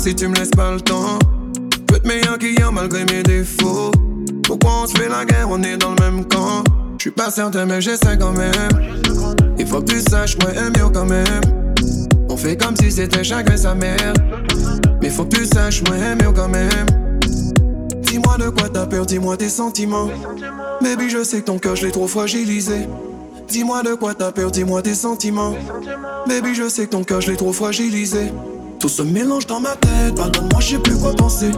si 0.02 0.16
tu 0.16 0.26
me 0.26 0.34
laisses 0.34 0.50
pas 0.50 0.72
le 0.72 0.80
temps. 0.80 1.18
Peut 1.86 1.94
être 1.96 2.06
meilleur 2.06 2.36
qu'hier 2.36 2.72
malgré 2.72 3.04
mes 3.04 3.22
défauts. 3.22 3.92
Pourquoi 4.42 4.82
on 4.82 4.86
se 4.88 4.98
fait 4.98 5.08
la 5.08 5.24
guerre, 5.24 5.46
on 5.48 5.62
est 5.62 5.76
dans 5.76 5.90
le 5.90 6.02
même 6.02 6.24
camp. 6.24 6.64
Je 6.98 7.02
suis 7.02 7.10
pas 7.12 7.30
certain, 7.30 7.66
mais 7.66 7.80
j'essaie 7.80 8.18
quand 8.18 8.32
même. 8.32 8.52
Il 9.58 9.66
faut 9.66 9.80
que 9.80 9.92
tu 9.92 10.00
saches, 10.00 10.36
moi, 10.40 10.50
aime 10.54 10.72
quand 10.92 11.04
même. 11.04 11.40
On 12.28 12.36
fait 12.36 12.56
comme 12.56 12.74
si 12.76 12.90
c'était 12.90 13.22
chacun 13.22 13.56
sa 13.56 13.74
mère. 13.76 14.12
Mais 15.00 15.08
faut 15.08 15.24
que 15.24 15.36
tu 15.36 15.46
saches, 15.46 15.82
moi, 15.86 15.96
aime 15.96 16.32
quand 16.34 16.48
même. 16.48 16.86
Dis-moi 18.02 18.38
de 18.38 18.48
quoi 18.48 18.68
t'as 18.68 18.86
peur, 18.86 19.06
dis-moi 19.06 19.36
tes 19.36 19.48
sentiments. 19.48 20.08
Baby, 20.80 21.10
je 21.10 21.22
sais 21.22 21.40
que 21.42 21.46
ton 21.46 21.58
cœur, 21.58 21.76
je 21.76 21.86
l'ai 21.86 21.92
trop 21.92 22.08
fragilisé. 22.08 22.88
Dis-moi 23.46 23.84
de 23.84 23.94
quoi 23.94 24.14
t'as 24.14 24.32
peur, 24.32 24.50
dis-moi 24.50 24.82
tes 24.82 24.94
sentiments. 24.94 25.54
Baby, 26.26 26.54
je 26.56 26.68
sais 26.68 26.86
que 26.86 26.90
ton 26.90 27.04
cœur, 27.04 27.20
je 27.20 27.30
l'ai 27.30 27.36
trop 27.36 27.52
fragilisé. 27.52 28.32
Tout 28.82 28.88
se 28.88 29.02
mélange 29.02 29.46
dans 29.46 29.60
ma 29.60 29.76
tête, 29.76 30.16
pardonne-moi, 30.16 30.60
je 30.60 30.70
sais 30.70 30.78
plus 30.80 30.98
quoi 30.98 31.14
penser. 31.14 31.52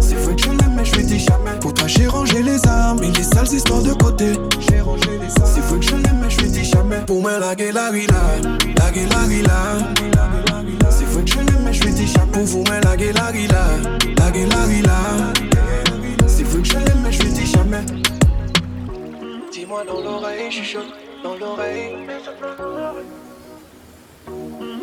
C'est 0.00 0.16
vrai 0.16 0.34
que 0.34 0.42
je 0.42 0.48
l'aime, 0.48 0.74
mais 0.76 0.84
je 0.84 0.96
lui 0.96 1.04
dis 1.04 1.20
jamais. 1.20 1.56
Pour 1.60 1.72
toi, 1.72 1.86
j'ai 1.86 2.08
rangé 2.08 2.42
les 2.42 2.66
armes 2.66 3.00
et 3.04 3.12
les 3.12 3.22
sales 3.22 3.52
histoires 3.52 3.84
de 3.84 3.92
côté. 3.92 4.32
J'ai 4.68 4.80
rangé 4.80 5.10
les 5.12 5.40
armes. 5.40 5.52
C'est 5.54 5.60
vrai 5.60 5.78
que 5.78 5.84
je 5.86 5.94
l'aime, 5.94 6.18
mais 6.20 6.28
je 6.28 6.40
lui 6.40 6.50
dis 6.50 6.64
jamais. 6.64 7.04
Pour 7.06 7.22
moi, 7.22 7.38
la 7.38 7.54
gueule, 7.54 7.72
la 7.72 7.92
la 7.92 7.92
gueule, 7.92 9.08
la 9.10 9.26
villa. 9.28 9.78
C'est 10.90 11.04
vrai 11.04 11.22
que 11.22 11.30
je 11.30 11.36
l'aime, 11.36 11.62
mais 11.64 11.72
je 11.72 11.84
lui 11.84 11.92
dis 11.92 12.08
jamais. 12.08 12.32
Pour 12.32 12.42
vous, 12.42 12.64
la 12.64 12.96
gueule, 12.96 13.14
la 13.14 13.30
villa, 13.30 13.64
la 14.18 14.30
gueule, 14.32 14.48
la 14.48 14.66
villa. 14.66 14.98
C'est 16.26 16.42
vrai 16.42 16.62
que 16.62 16.68
je 16.68 16.78
l'aime, 16.78 17.00
mais 17.04 17.12
je 17.12 17.22
lui 17.22 17.30
dis 17.30 17.46
jamais. 17.46 17.86
Dis-moi 19.52 19.84
dans 19.86 20.00
l'oreille, 20.00 20.50
chuchote 20.50 20.82
dans 21.22 21.36
l'oreille. 21.36 21.94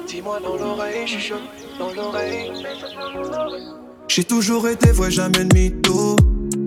Dis-moi 0.08 0.40
dans 0.42 0.56
l'oreille, 0.56 1.08
chuchote 1.08 1.40
dans 1.80 1.94
l'oreille. 1.94 2.52
J'ai 4.08 4.24
toujours 4.24 4.68
été 4.68 4.92
vrai, 4.92 5.12
jamais 5.12 5.46
de 5.46 5.54
mytho. 5.54 6.16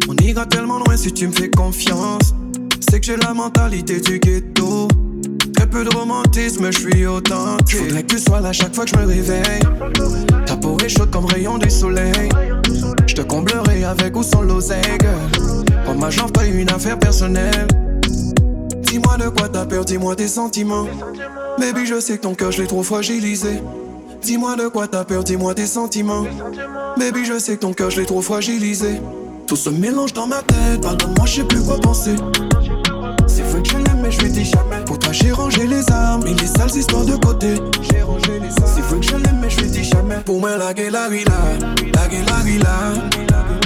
On 0.09 0.14
ira 0.17 0.45
tellement 0.47 0.79
loin 0.79 0.97
si 0.97 1.12
tu 1.12 1.29
me 1.29 1.33
fais 1.33 1.51
confiance. 1.51 2.35
C'est 2.91 3.01
que 3.01 3.07
j'ai 3.07 3.17
la 3.17 3.35
mentalité 3.35 4.01
du 4.01 4.19
ghetto. 4.19 4.88
Très 5.55 5.67
peu 5.67 5.85
de 5.85 5.95
romantisme, 5.97 6.71
je 6.71 6.79
suis 6.79 7.07
authentique. 7.07 7.77
Faudrait 7.77 8.03
que 8.03 8.14
tu 8.14 8.19
sois 8.19 8.41
là 8.41 8.53
chaque 8.53 8.75
fois 8.75 8.85
que 8.85 8.91
je 8.91 8.97
me 8.97 9.07
réveille. 9.07 9.61
Ta 10.47 10.57
peau 10.57 10.77
est 10.85 10.88
chaude 10.88 11.11
comme 11.11 11.27
rayon 11.27 11.59
du 11.59 11.71
soleil. 11.71 12.29
Je 13.07 13.14
te 13.14 13.23
comblerai 13.23 13.85
avec 13.85 14.17
ou 14.17 14.23
sans 14.23 14.43
l'oseille, 14.43 14.83
girl. 15.01 15.64
Pour 15.85 15.95
ma 15.95 16.11
jambe, 16.11 16.33
pas 16.33 16.45
une 16.45 16.71
affaire 16.71 16.99
personnelle. 16.99 17.67
Dis-moi 18.88 19.18
de 19.18 19.29
quoi 19.29 19.51
t'as 19.51 19.66
peur, 19.66 19.85
dis-moi 19.85 20.16
tes 20.16 20.29
sentiments. 20.29 20.87
Baby, 21.59 21.85
je 21.85 22.01
sais 22.01 22.16
que 22.16 22.22
ton 22.22 22.35
cœur, 22.35 22.53
je 22.53 22.62
l'ai 22.62 22.66
trop 22.66 22.83
fragilisé. 22.83 23.62
Dis-moi 24.22 24.57
de 24.57 24.68
quoi 24.68 24.88
t'as 24.88 25.05
peur, 25.05 25.24
dis-moi 25.24 25.55
tes 25.55 25.66
sentiments. 25.66 26.24
Baby, 26.96 27.27
je 27.27 27.38
sais 27.38 27.57
que 27.57 27.61
ton 27.61 27.74
cœur, 27.74 27.90
je 27.90 28.01
l'ai 28.01 28.07
trop 28.07 28.22
fragilisé. 28.22 29.01
Tout 29.46 29.57
se 29.57 29.68
mélange 29.68 30.14
dans 30.14 30.27
ma 30.27 30.40
tête, 30.40 30.81
pardonne-moi, 30.81 31.27
je 31.27 31.35
sais 31.37 31.44
plus 31.44 31.62
quoi 31.62 31.79
penser. 31.79 32.16
C'est 33.27 33.42
vrai 33.42 33.62
que 33.62 33.68
je 33.68 33.77
l'aime, 33.77 34.01
mais 34.03 34.11
je 34.11 34.20
lui 34.22 34.31
dis 34.31 34.46
jamais. 34.46 34.83
Pour 34.87 34.98
toi, 34.98 35.12
j'ai 35.12 35.33
rangé 35.33 35.66
les 35.66 35.90
armes 35.90 36.27
et 36.27 36.33
les 36.33 36.46
sales 36.46 36.74
histoires 36.74 37.05
de 37.05 37.16
côté. 37.16 37.57
J'ai 37.90 38.01
rangé 38.01 38.40
les 38.40 38.48
armes. 38.48 38.72
C'est 38.74 38.81
vrai 38.81 39.01
que 39.01 39.07
je 39.07 39.16
l'aime, 39.16 39.38
mais 39.42 39.51
je 39.51 39.61
lui 39.61 39.70
dis 39.70 39.85
jamais. 39.85 40.16
Pour 40.24 40.40
moi, 40.40 40.57
la 40.57 40.72
gueule, 40.72 40.92
la 40.92 41.11
villa, 41.11 41.33
la 41.94 42.09
gueule, 42.09 42.24
la. 42.61 43.58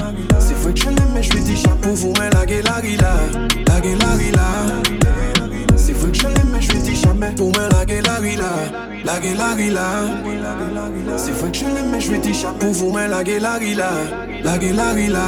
Je 0.63 0.85
l'aime, 0.87 0.97
mais 1.15 1.23
je 1.23 1.33
lui 1.33 1.43
dis 1.43 1.57
jamais. 1.57 1.77
Pour 1.83 1.95
vous, 1.95 2.13
mais 2.19 2.31
la 2.31 2.47
gueule, 2.47 2.63
la 2.65 2.81
villa, 2.81 3.15
la 3.67 3.81
gueule, 3.81 3.99
la 3.99 4.17
villa. 4.17 4.43
C'est 5.77 5.93
je 5.93 6.23
l'aime, 6.23 6.51
mais 6.53 6.61
je 6.61 6.73
lui 6.73 6.79
dis 6.79 6.97
jamais. 6.97 7.33
Pour 7.37 7.53
moi, 7.53 7.69
la 7.71 7.85
gueule, 7.85 8.05
la 8.05 8.21
villa, 8.21 8.45
la 9.05 9.21
gueule, 9.21 9.37
la 9.37 9.55
villa. 9.55 9.87
C'est 11.17 11.55
je 11.55 11.65
l'aime, 11.65 11.91
mais 11.91 12.01
je 12.01 12.13
lui 12.13 12.19
dis 12.21 12.33
jamais. 12.33 12.59
Pour 12.61 12.73
vous, 12.73 12.93
mais 12.93 13.09
la 13.09 13.25
gueule, 13.25 13.43
la 13.43 13.59
villa, 13.59 13.91
la 14.45 14.59
gueule, 14.59 14.77
la 14.77 14.95
villa. 14.95 15.25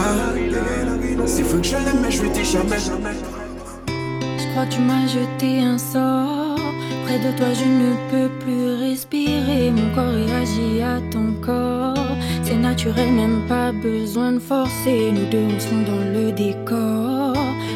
C'est 1.26 1.42
je 1.42 1.76
l'aime, 1.76 2.00
mais 2.02 2.10
je 2.10 2.22
lui 2.22 2.30
dis 2.30 2.44
jamais. 2.44 2.78
Je 2.78 4.50
crois 4.52 4.66
que 4.66 4.72
tu 4.72 4.80
m'as 4.80 5.06
jeté 5.06 5.60
un 5.60 5.78
sort. 5.78 6.58
Près 7.06 7.18
de 7.18 7.36
toi, 7.36 7.48
je 7.52 7.64
ne 7.64 7.94
peux 8.10 8.30
plus 8.38 8.74
respirer. 8.76 9.70
Mon 9.72 9.94
corps 9.94 10.12
réagit 10.12 10.80
à 10.82 11.00
ton 11.10 11.34
corps. 11.44 12.16
C'est 12.44 12.56
naturel, 12.56 13.10
même 13.10 13.46
pas 13.48 13.72
besoin 13.72 14.32
de 14.32 14.38
forcer. 14.38 15.10
Nous 15.12 15.24
deux, 15.30 15.46
on 15.46 15.58
se 15.58 15.70
dans 15.90 16.04
le 16.12 16.30
décor. 16.30 17.32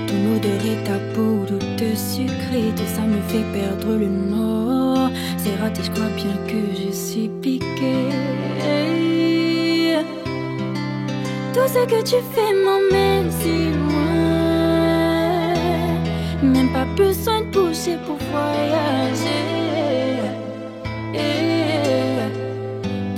Ton 0.07 0.37
odeur 0.37 0.62
et 0.72 0.85
ta 0.85 0.98
peau 1.14 1.46
toute 1.46 1.96
sucrée. 1.96 2.70
Tout 2.76 2.90
ça 2.94 3.02
me 3.02 3.20
fait 3.28 3.46
perdre 3.59 3.96
le 3.96 4.09
nord. 4.09 5.11
C'est 5.38 5.57
raté, 5.57 5.83
je 5.83 5.90
crois 5.90 6.11
bien 6.16 6.37
que 6.46 6.61
je 6.76 6.92
suis 6.92 7.31
piqué. 7.40 7.96
Tout 11.54 11.68
ce 11.68 11.87
que 11.87 12.02
tu 12.02 12.16
fais 12.35 12.52
m'emmène 12.64 13.31
si 13.40 13.70
loin. 13.72 14.18
Même 16.42 16.70
pas 16.74 16.87
besoin 16.94 17.40
de 17.40 17.46
pousser 17.46 17.96
pour 18.07 18.18
voyager. 18.31 19.48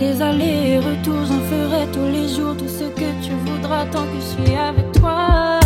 Des 0.01 0.23
allers-retours, 0.23 1.27
j'en 1.27 1.41
ferai 1.51 1.87
tous 1.93 2.07
les 2.07 2.27
jours 2.27 2.57
tout 2.57 2.67
ce 2.67 2.85
que 2.85 3.05
tu 3.23 3.33
voudras 3.45 3.85
tant 3.85 4.05
que 4.05 4.17
je 4.17 4.43
suis 4.43 4.57
avec 4.57 4.91
toi. 4.93 5.61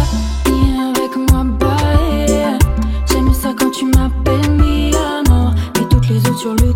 Viens 0.46 0.88
avec 0.90 1.14
moi, 1.30 1.44
bye. 1.44 2.58
J'aime 3.08 3.32
ça 3.32 3.54
quand 3.56 3.70
tu 3.70 3.84
m'appelles 3.84 4.50
mi 4.50 4.90
amour. 4.92 5.54
Et 5.80 5.88
toutes 5.88 6.08
les 6.08 6.18
autres 6.18 6.38
sur 6.40 6.54
le 6.54 6.73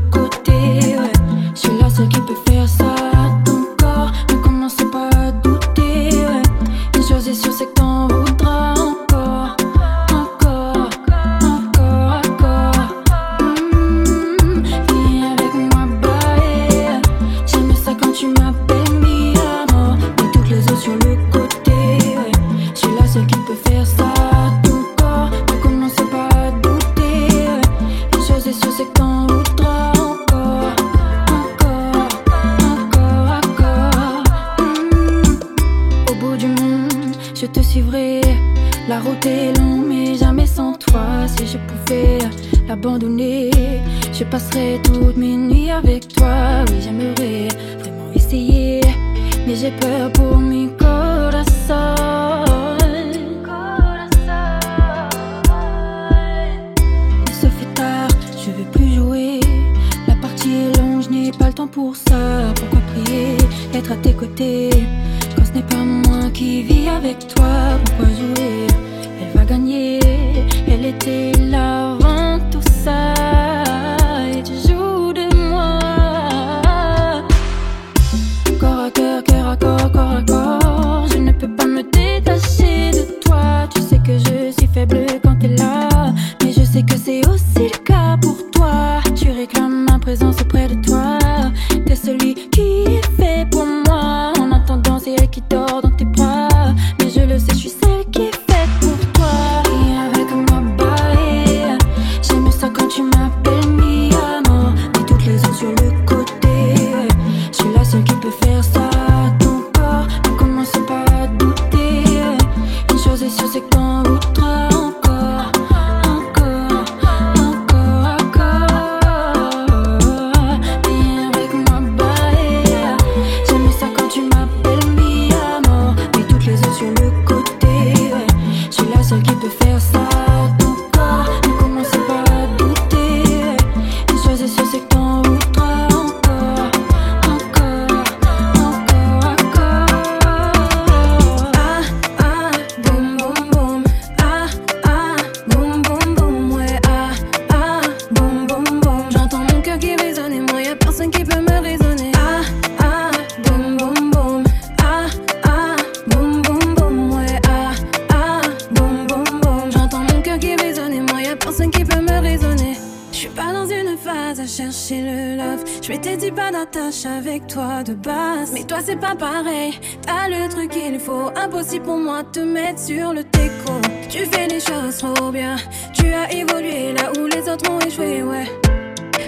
d'attache 166.72 167.06
avec 167.06 167.46
toi 167.46 167.82
de 167.82 167.94
base. 167.94 168.52
Mais 168.52 168.64
toi, 168.64 168.78
c'est 168.84 168.96
pas 168.96 169.14
pareil. 169.14 169.78
T'as 170.02 170.28
le 170.28 170.48
truc 170.48 170.70
qu'il 170.70 170.98
faut. 170.98 171.30
Impossible 171.36 171.84
pour 171.84 171.96
moi 171.96 172.22
de 172.22 172.28
te 172.28 172.40
mettre 172.40 172.80
sur 172.80 173.12
le 173.12 173.22
déco. 173.24 173.72
Tu 174.08 174.18
fais 174.26 174.48
les 174.48 174.60
choses 174.60 174.98
trop 174.98 175.30
bien. 175.30 175.56
Tu 175.92 176.06
as 176.12 176.32
évolué 176.32 176.92
là 176.92 177.12
où 177.18 177.26
les 177.26 177.48
autres 177.50 177.70
ont 177.70 177.78
échoué, 177.80 178.22
ouais. 178.22 178.46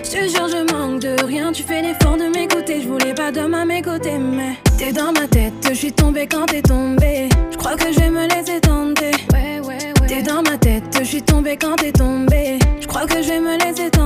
Je 0.05 0.11
te 0.11 0.29
jure, 0.29 0.48
je 0.48 0.72
manque 0.72 1.00
de 1.00 1.24
rien. 1.24 1.53
Tu 1.53 1.62
fais 1.62 1.83
l'effort 1.83 2.16
de 2.16 2.24
m'écouter. 2.24 2.81
Je 2.83 2.88
voulais 2.88 3.14
pas 3.14 3.31
d'homme 3.31 3.55
à 3.55 3.64
mes 3.64 3.83
côtés, 3.83 4.18
mais 4.18 4.57
t'es 4.79 4.92
dans 4.92 5.12
ma 5.12 5.26
tête. 5.29 5.53
Je 5.68 5.74
suis 5.74 5.92
tombée 5.92 6.26
quand 6.26 6.46
t'es 6.46 6.62
tombée. 6.62 7.29
Je 7.50 7.57
crois 7.57 7.76
que 7.76 7.92
je 7.92 8.00
vais 8.00 8.11
me 8.11 8.26
laisser 8.29 8.61
tenter. 8.61 9.12
Ouais, 9.33 9.61
ouais, 9.61 9.92
ouais. 10.00 10.07
T'es 10.09 10.22
dans 10.22 10.42
ma 10.42 10.59
tête. 10.59 10.85
Je 10.98 11.05
suis 11.05 11.22
tombée 11.22 11.57
quand 11.57 11.76
t'es 11.76 11.92
tombée. 11.92 12.59
Je 12.81 12.87
crois 12.87 13.07
que 13.07 13.22
je 13.22 13.29
vais 13.29 13.40
me 13.40 13.57
laisser 13.59 13.90
tenter. 13.90 14.00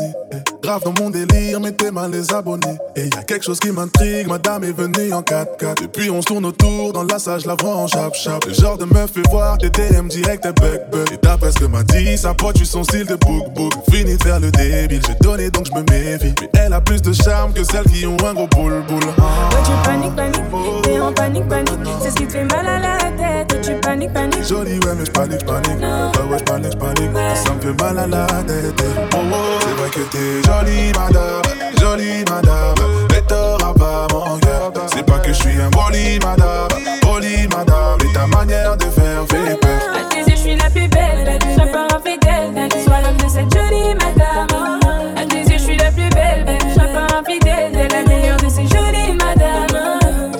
yeah. 0.00 0.49
Grave 0.62 0.82
dans 0.84 0.92
mon 1.02 1.10
délire, 1.10 1.58
mettez 1.58 1.90
mal 1.90 2.10
les 2.10 2.32
abonnés. 2.32 2.76
Et 2.94 3.06
y 3.06 3.18
a 3.18 3.22
quelque 3.22 3.44
chose 3.44 3.58
qui 3.58 3.70
m'intrigue, 3.70 4.26
madame 4.26 4.64
est 4.64 4.72
venue 4.72 5.12
en 5.12 5.22
4x4. 5.22 5.82
Depuis 5.82 6.10
on 6.10 6.20
se 6.20 6.26
tourne 6.26 6.44
autour, 6.44 6.92
dans 6.92 7.04
la 7.04 7.18
salle, 7.18 7.40
je 7.40 7.48
la 7.48 7.54
vois 7.54 7.74
en 7.76 7.86
chap 7.86 8.14
chap. 8.14 8.44
Le 8.46 8.52
genre 8.52 8.76
de 8.76 8.84
meuf 8.84 9.10
fait 9.12 9.26
voir 9.30 9.56
des 9.56 9.70
DM 9.70 10.08
direct 10.08 10.44
et 10.44 10.52
bug 10.52 10.80
bug. 10.92 11.12
Et 11.12 11.18
d'après 11.22 11.52
ce 11.52 11.60
que 11.60 11.64
m'a 11.64 11.82
dit, 11.82 12.18
sa 12.18 12.34
pote, 12.34 12.56
tu 12.56 12.66
son 12.66 12.84
style 12.84 13.06
de 13.06 13.16
book 13.16 13.52
book. 13.54 13.72
Fini 13.90 14.16
de 14.16 14.22
faire 14.22 14.38
le 14.38 14.50
débile, 14.50 15.00
j'ai 15.06 15.14
donné 15.20 15.50
donc 15.50 15.66
je 15.66 15.72
me 15.72 15.82
méfie. 15.90 16.34
Mais 16.40 16.50
elle 16.54 16.72
a 16.74 16.80
plus 16.80 17.00
de 17.00 17.12
charme 17.12 17.52
que 17.54 17.64
celles 17.64 17.84
qui 17.84 18.06
ont 18.06 18.16
un 18.26 18.34
gros 18.34 18.46
boule 18.48 18.82
boule. 18.86 19.04
Ouais, 19.04 19.62
tu 19.64 19.88
paniques, 19.88 20.14
paniques, 20.14 20.82
t'es 20.82 21.00
en 21.00 21.12
panique, 21.12 21.48
panique. 21.48 21.78
C'est 22.02 22.10
ce 22.10 22.16
qui 22.16 22.26
te 22.26 22.32
fait 22.32 22.44
mal 22.44 22.66
à 22.66 22.78
la 22.78 22.98
tête. 22.98 23.52
Ouais, 23.52 23.60
tu 23.62 23.80
paniques, 23.80 24.12
paniques. 24.12 24.46
Jolie, 24.46 24.72
ouais, 24.72 24.94
mais 24.98 25.06
j'panique, 25.06 25.40
j'panique. 25.40 25.80
Ouais, 25.80 26.32
ouais, 26.32 26.38
j'panique, 26.38 26.72
j'panique. 26.72 27.10
Ça 27.34 27.54
me 27.54 27.60
fait 27.60 27.82
mal 27.82 27.98
à 27.98 28.06
la 28.06 28.26
tête. 28.26 28.74
Oh, 29.14 29.16
oh, 29.16 29.36
c'est 29.60 29.80
vrai 29.80 29.90
que 29.90 30.00
t'es 30.10 30.49
jolie, 30.50 30.92
madame. 30.92 31.42
Jolie, 31.80 32.24
madame. 32.28 32.74
Mais 33.10 33.22
t'auras 33.22 33.74
pas 33.74 34.06
mon 34.12 34.38
cœur. 34.38 34.72
C'est 34.92 35.04
pas 35.04 35.18
que 35.18 35.32
je 35.32 35.40
suis 35.42 35.60
un 35.60 35.70
poli, 35.70 36.18
madame. 36.18 36.68
Poli, 37.00 37.48
madame. 37.48 37.98
Et 38.04 38.12
ta 38.12 38.26
manière 38.26 38.76
de 38.76 38.84
faire 38.84 39.24
fait 39.28 39.56
peur. 39.60 39.80
À 39.94 40.08
tes 40.10 40.30
yeux, 40.30 40.36
je 40.36 40.42
suis 40.42 40.56
la 40.56 40.70
plus 40.70 40.88
belle. 40.88 41.24
La 41.24 41.38
plus 41.38 41.56
pas 41.72 41.86
infidèle. 41.96 42.68
Sois 42.84 43.00
l'homme 43.02 43.16
de 43.16 43.28
cette 43.28 43.52
jolie 43.54 43.94
madame. 43.94 44.80
À 45.16 45.24
tes 45.26 45.42
yeux, 45.50 45.58
je 45.58 45.62
suis 45.62 45.76
la 45.76 45.90
plus 45.90 46.08
belle. 46.10 46.44
Belle, 46.44 46.72
sois 46.74 46.88
pas 46.94 47.18
infidèle. 47.18 47.72
T'es 47.72 47.88
la 47.88 48.02
meilleure 48.08 48.38
de 48.38 48.48
ces 48.48 48.66
jolies 48.66 49.14
madames. 49.14 50.32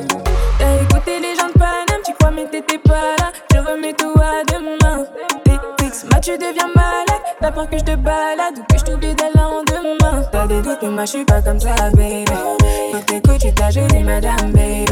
T'as 0.58 0.74
écouté 0.82 1.20
les 1.20 1.34
gens 1.36 1.48
de 1.48 1.58
Paname. 1.58 2.02
Tu 2.04 2.12
crois, 2.14 2.30
mais 2.30 2.46
t'étais 2.46 2.78
pas 2.78 3.14
là. 3.18 3.32
Je 3.52 3.58
remets 3.58 3.94
tout 3.94 4.14
à 4.18 4.42
demain. 4.50 5.04
Tes 5.44 5.58
moi, 6.10 6.20
tu 6.20 6.32
deviens 6.32 6.68
malade. 6.74 7.20
T'as 7.40 7.66
que 7.66 7.78
je 7.78 7.84
te 7.84 7.96
balade 7.96 8.58
ou 8.58 8.72
que 8.72 8.78
je 8.78 8.84
t'oublie 8.84 9.14
le 9.14 9.38
lendemain. 9.38 9.69
T'as 10.40 10.46
des 10.46 10.62
doutes, 10.62 10.78
mais 10.80 10.88
moi, 10.88 11.04
je 11.04 11.10
suis 11.10 11.24
pas 11.26 11.42
comme 11.42 11.60
ça, 11.60 11.74
baby. 11.92 12.24
Faut 12.92 12.98
t'écouter, 13.04 13.48
tu 13.50 13.52
t'as 13.52 13.68
jolie 13.70 14.02
madame, 14.02 14.52
baby. 14.52 14.86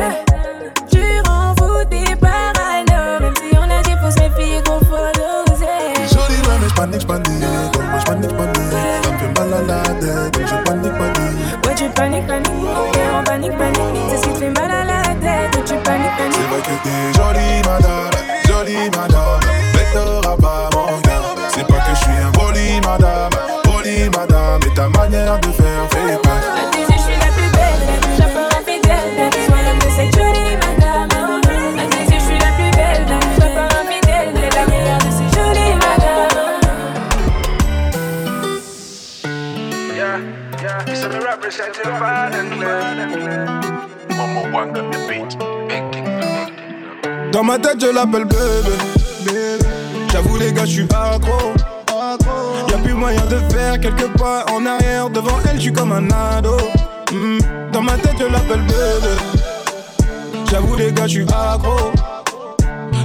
Tu 0.91 1.01
rends 1.27 1.55
fou 1.57 1.73
tes 1.89 2.15
parano. 2.17 3.21
Même 3.21 3.35
si 3.35 3.57
on 3.57 3.63
a 3.63 3.83
dit 3.83 3.93
faut 4.03 4.11
se 4.11 4.21
méfier 4.29 4.61
qu'on 4.67 4.79
faut 4.81 5.09
doser. 5.17 5.65
Jolie, 6.13 6.37
ouais, 6.43 6.59
mais 6.61 6.69
j'panique, 6.69 7.01
j'panique. 7.01 7.41
Ouais, 7.41 7.85
moi 7.91 7.99
j'panique, 7.99 8.29
j'panique. 8.29 8.73
Ça 9.03 9.11
me 9.11 9.19
fait 9.19 9.41
mal 9.41 9.55
à 9.55 9.63
la 9.63 9.83
tête. 9.95 10.35
Donc 10.35 10.47
je 10.47 10.55
panique, 10.69 10.99
panique. 10.99 11.65
Ouais, 11.67 11.75
tu 11.75 11.89
paniques, 11.97 12.27
paniques. 12.27 12.93
T'es 12.93 13.09
en 13.17 13.25
panique, 13.25 13.57
panique. 13.57 13.81
C'est 14.11 14.17
ce 14.19 14.23
qui 14.25 14.33
te 14.35 14.39
fait 14.41 14.51
mal 14.51 14.71
à 14.71 14.85
la 14.85 15.03
tête. 15.15 15.57
Ouais, 15.57 15.65
tu 15.65 15.75
paniques, 15.77 16.11
C'est 16.19 16.25
paniques. 16.25 16.51
vrai 16.51 16.61
que 16.61 16.75
t'es 16.85 17.17
jolie, 17.17 17.63
madame. 17.65 17.88
Dans 47.33 47.45
ma 47.45 47.59
tête, 47.59 47.81
je 47.81 47.87
l'appelle 47.95 48.25
bébé. 48.25 49.65
J'avoue, 50.11 50.37
les 50.39 50.53
gars, 50.53 50.65
je 50.65 50.71
suis 50.71 50.83
accro. 50.85 51.53
Y'a 52.69 52.79
plus 52.79 52.95
moyen 52.95 53.25
de 53.27 53.39
faire 53.53 53.79
quelques 53.79 54.09
pas 54.19 54.45
en 54.53 54.67
arrière. 54.67 55.09
Devant 55.11 55.39
elle, 55.49 55.57
je 55.57 55.63
suis 55.63 55.73
comme 55.73 55.93
un 55.93 56.09
ado. 56.11 56.57
Mm. 57.13 57.39
Dans 57.73 57.83
ma 57.83 57.93
tête, 57.93 58.17
je 58.19 58.25
l'appelle 58.25 58.63
bébé. 58.63 59.15
J'avoue, 60.51 60.77
les 60.77 60.91
gars, 60.91 61.07
je 61.07 61.13
suis 61.13 61.23
accro. 61.23 61.93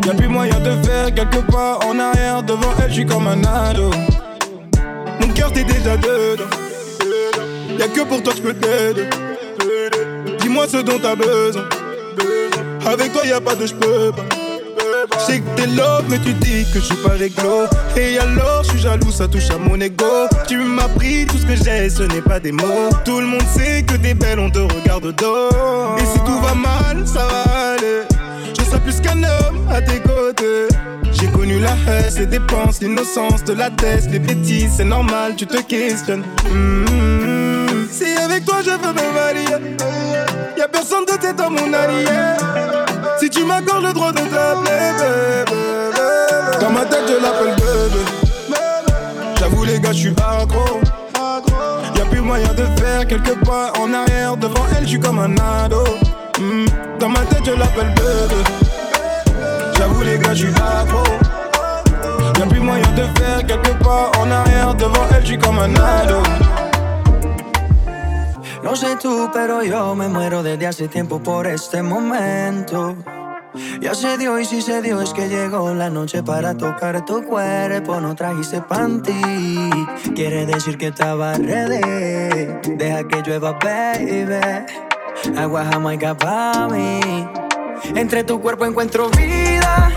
Y'a 0.05 0.13
plus 0.13 0.27
moyen 0.27 0.59
de 0.59 0.83
faire 0.83 1.13
quelques 1.13 1.41
pas 1.51 1.79
en 1.85 1.99
arrière. 1.99 2.41
Devant 2.43 2.73
elle, 2.79 2.89
je 2.89 2.93
suis 2.95 3.05
comme 3.05 3.27
un 3.27 3.43
ado. 3.43 3.91
Mon 5.21 5.27
cœur, 5.33 5.51
t'es 5.51 5.63
déjà 5.63 5.95
dedans. 5.97 6.49
Y'a 7.77 7.87
que 7.87 8.01
pour 8.01 8.23
toi, 8.23 8.33
je 8.35 8.41
peux 8.41 8.53
t'aider. 8.53 9.09
Ce 10.65 10.77
dont 10.77 10.97
t'as 10.97 11.15
besoin. 11.15 11.63
Avec 12.85 13.11
toi, 13.11 13.25
y'a 13.25 13.41
pas 13.41 13.53
de 13.53 13.67
j'peux 13.67 14.11
pas. 14.11 14.23
J'sais 15.19 15.41
que 15.41 15.49
t'es 15.55 15.67
love, 15.67 16.05
mais 16.09 16.17
tu 16.19 16.33
dis 16.33 16.65
que 16.73 16.79
je 16.79 16.85
suis 16.85 16.95
pas 16.95 17.11
réglo. 17.11 17.65
Et 17.97 18.17
alors, 18.17 18.63
je 18.63 18.69
suis 18.69 18.79
jaloux, 18.79 19.11
ça 19.11 19.27
touche 19.27 19.49
à 19.51 19.57
mon 19.57 19.79
ego. 19.79 20.27
Tu 20.47 20.57
m'as 20.57 20.87
pris 20.87 21.25
tout 21.27 21.37
ce 21.37 21.45
que 21.45 21.55
j'ai, 21.55 21.89
ce 21.89 22.03
n'est 22.03 22.21
pas 22.21 22.39
des 22.39 22.53
mots. 22.53 22.89
Tout 23.03 23.19
le 23.19 23.27
monde 23.27 23.45
sait 23.53 23.83
que 23.83 23.95
t'es 23.97 24.13
belle, 24.13 24.39
on 24.39 24.49
te 24.49 24.59
regarde 24.59 25.13
dos. 25.15 25.49
Et 25.97 26.05
si 26.05 26.19
tout 26.19 26.39
va 26.39 26.55
mal, 26.55 27.05
ça 27.05 27.27
va 27.27 27.73
aller. 27.73 28.03
Je 28.57 28.63
serai 28.63 28.79
plus 28.79 28.99
qu'un 29.01 29.21
homme 29.21 29.67
à 29.69 29.81
tes 29.81 29.99
côtés. 29.99 30.69
J'ai 31.11 31.27
connu 31.27 31.59
la 31.59 31.71
haine, 31.71 32.13
les 32.17 32.25
dépenses, 32.25 32.81
l'innocence 32.81 33.43
de 33.43 33.53
la 33.53 33.69
tête, 33.69 34.07
les 34.11 34.19
bêtises, 34.19 34.71
c'est 34.77 34.85
normal, 34.85 35.33
tu 35.35 35.45
te 35.45 35.61
questionnes. 35.61 36.23
Mm. 36.49 37.85
Si 37.91 38.05
avec 38.17 38.45
toi 38.45 38.55
je 38.63 38.71
veux 38.71 38.93
me 38.93 39.13
marier, 39.13 39.75
personne 40.67 41.05
de 41.05 41.31
dans 41.35 41.49
mon 41.49 41.73
allié. 41.73 42.05
Si 43.19 43.29
tu 43.29 43.43
m'accordes 43.43 43.85
le 43.85 43.93
droit 43.93 44.11
de 44.11 44.19
t'appeler 44.19 44.91
bébé. 44.97 46.59
Dans 46.59 46.69
ma 46.69 46.85
tête, 46.85 47.03
je 47.07 47.21
l'appelle 47.21 47.55
bébé. 47.55 48.55
J'avoue, 49.39 49.63
les 49.63 49.79
gars, 49.79 49.91
je 49.91 49.97
suis 49.97 50.09
accro. 50.09 50.79
Y'a 51.95 52.05
plus 52.05 52.21
moyen 52.21 52.53
de 52.53 52.65
faire 52.79 53.05
quelques 53.07 53.35
pas 53.45 53.73
en 53.79 53.93
arrière. 53.93 54.37
Devant 54.37 54.65
elle, 54.77 54.83
je 54.83 54.89
suis 54.89 54.99
comme 54.99 55.19
un 55.19 55.35
ado. 55.37 55.83
Mm. 56.39 56.65
Dans 56.99 57.09
ma 57.09 57.19
tête, 57.21 57.43
je 57.45 57.51
l'appelle 57.51 57.93
bébé. 57.95 58.41
J'avoue, 59.77 60.01
les 60.03 60.17
gars, 60.17 60.33
je 60.33 60.45
suis 60.45 60.53
accro. 60.55 61.03
Y'a 62.39 62.45
plus 62.45 62.59
moyen 62.59 62.91
de 62.95 63.19
faire 63.19 63.45
quelques 63.45 63.83
pas 63.83 64.11
en 64.19 64.31
arrière. 64.31 64.73
Devant 64.75 65.07
elle, 65.13 65.21
je 65.21 65.27
suis 65.27 65.37
comme 65.37 65.59
un 65.59 65.73
ado. 65.75 66.21
No 68.63 68.75
sé 68.77 68.95
tú, 68.95 69.29
pero 69.33 69.61
yo 69.63 69.93
me 69.93 70.07
muero 70.07 70.41
desde 70.41 70.67
hace 70.67 70.87
tiempo 70.87 71.21
por 71.21 71.47
este 71.47 71.83
momento. 71.83 72.95
Ya 73.81 73.93
se 73.93 74.17
dio 74.17 74.39
y 74.39 74.45
si 74.45 74.61
se 74.61 74.81
dio 74.81 75.01
es 75.01 75.13
que 75.13 75.27
llegó 75.27 75.73
la 75.73 75.89
noche 75.89 76.23
para 76.23 76.55
tocar 76.55 77.05
tu 77.05 77.23
cuerpo. 77.23 77.99
No 77.99 78.15
trajiste 78.15 78.61
panty, 78.61 79.69
quiere 80.15 80.45
decir 80.45 80.77
que 80.77 80.87
estaba 80.87 81.33
ready. 81.33 82.47
Deja 82.77 83.07
que 83.07 83.21
llueva, 83.21 83.51
baby. 83.51 84.65
Agua 85.37 85.65
jamaica 85.65 86.17
pa' 86.17 86.67
mí. 86.69 86.99
Entre 87.95 88.23
tu 88.23 88.41
cuerpo 88.41 88.65
encuentro 88.65 89.09
vida. 89.09 89.91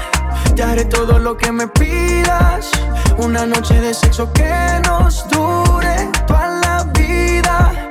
Te 0.54 0.62
haré 0.62 0.84
todo 0.86 1.18
lo 1.18 1.36
que 1.36 1.52
me 1.52 1.68
pidas. 1.68 2.70
Una 3.18 3.46
noche 3.46 3.80
de 3.80 3.94
sexo 3.94 4.30
que 4.32 4.80
nos 4.84 5.26
dure 5.28 6.10
toda 6.26 6.48
la 6.60 6.84
vida. 6.92 7.85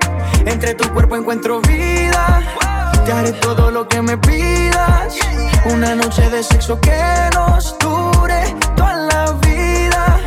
Entre 0.46 0.76
tu 0.76 0.88
cuerpo 0.94 1.16
encuentro 1.16 1.62
vida. 1.62 2.42
Te 3.06 3.12
haré 3.12 3.32
todo 3.34 3.72
lo 3.72 3.88
que 3.88 4.02
me 4.02 4.18
pidas. 4.18 5.18
Una 5.74 5.96
noche 5.96 6.30
de 6.30 6.44
sexo 6.44 6.80
que 6.80 7.30
nos 7.34 7.78
dure 7.80 8.56
toda 8.76 8.94
la 8.94 9.32
vida. 9.34 10.20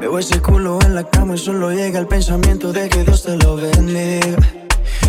Veo 0.00 0.18
ese 0.18 0.40
culo 0.40 0.78
en 0.82 0.94
la 0.94 1.04
cama 1.04 1.34
y 1.34 1.38
solo 1.38 1.70
llega 1.70 1.98
el 1.98 2.06
pensamiento 2.06 2.72
de 2.72 2.88
que 2.88 3.04
Dios 3.04 3.22
te 3.22 3.36
lo 3.36 3.56
bendiga. 3.56 4.36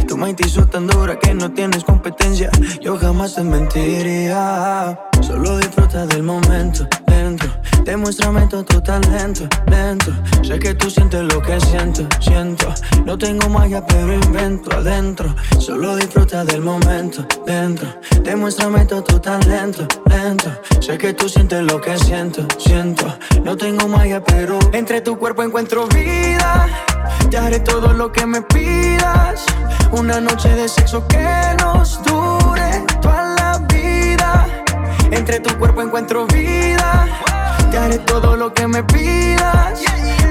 Tu 0.07 0.15
mente 0.15 0.47
hizo 0.47 0.65
tan 0.65 0.87
dura 0.87 1.19
que 1.19 1.33
no 1.33 1.51
tienes 1.51 1.83
competencia. 1.83 2.49
Yo 2.81 2.97
jamás 2.97 3.35
te 3.35 3.43
mentiría. 3.43 4.97
Solo 5.21 5.57
disfruta 5.57 6.05
del 6.05 6.23
momento, 6.23 6.87
dentro. 7.07 7.49
Demuéstrame 7.83 8.47
todo 8.47 8.63
tu 8.63 8.81
talento, 8.81 9.47
lento. 9.67 10.11
Sé 10.43 10.59
que 10.59 10.73
tú 10.75 10.89
sientes 10.89 11.21
lo 11.21 11.41
que 11.41 11.59
siento, 11.59 12.07
siento. 12.21 12.73
No 13.05 13.17
tengo 13.17 13.49
magia, 13.49 13.85
pero 13.85 14.13
invento 14.13 14.75
adentro. 14.75 15.35
Solo 15.59 15.95
disfruta 15.97 16.45
del 16.45 16.61
momento, 16.61 17.25
dentro. 17.45 17.87
Demuéstrame 18.23 18.85
todo 18.85 19.03
tu 19.03 19.19
talento, 19.19 19.87
lento. 20.05 20.51
Sé 20.79 20.97
que 20.97 21.13
tú 21.13 21.27
sientes 21.27 21.63
lo 21.63 21.81
que 21.81 21.97
siento, 21.97 22.45
siento. 22.57 23.05
No 23.43 23.57
tengo 23.57 23.87
magia, 23.87 24.23
pero 24.23 24.57
entre 24.71 25.01
tu 25.01 25.17
cuerpo 25.17 25.43
encuentro 25.43 25.87
vida. 25.87 26.67
Te 27.29 27.37
haré 27.37 27.59
todo 27.59 27.91
lo 27.91 28.11
que 28.11 28.25
me 28.25 28.41
pidas. 28.41 29.45
Una 29.97 30.21
noche 30.21 30.49
de 30.49 30.69
sexo 30.69 31.07
que 31.07 31.27
nos 31.59 32.03
dure 32.03 32.85
toda 33.01 33.33
la 33.35 33.57
vida. 33.67 34.45
Entre 35.09 35.39
tu 35.39 35.57
cuerpo 35.57 35.81
encuentro 35.81 36.27
vida. 36.27 37.07
Te 37.71 37.77
haré 37.79 37.97
todo 37.99 38.35
lo 38.35 38.53
que 38.53 38.67
me 38.67 38.83
pidas. 38.83 39.81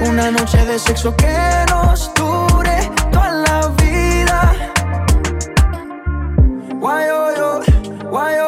Una 0.07 0.31
noche 0.31 0.65
de 0.65 0.79
sexo 0.79 1.13
que 1.17 1.65
nos 1.69 2.13
dure 2.13 2.89
toda 3.11 3.29
la 3.29 3.67
vida. 3.81 4.53
Oh 6.81 7.33
yo, 7.35 7.61
why 8.09 8.46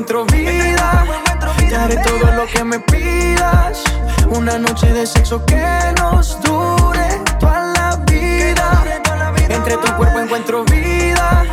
encuentro 0.00 0.24
vida. 0.26 1.04
Te 1.68 1.76
haré 1.76 1.96
todo 1.98 2.32
lo 2.32 2.46
que 2.46 2.64
me 2.64 2.80
pidas. 2.80 3.84
Una 4.30 4.58
noche 4.58 4.90
de 4.92 5.06
sexo 5.06 5.44
que 5.44 5.62
nos 5.98 6.40
dure 6.40 7.20
toda 7.38 7.66
la 7.66 7.96
vida. 8.06 8.82
Entre 9.48 9.76
tu 9.76 9.96
cuerpo 9.96 10.20
encuentro 10.20 10.64
vida. 10.64 11.44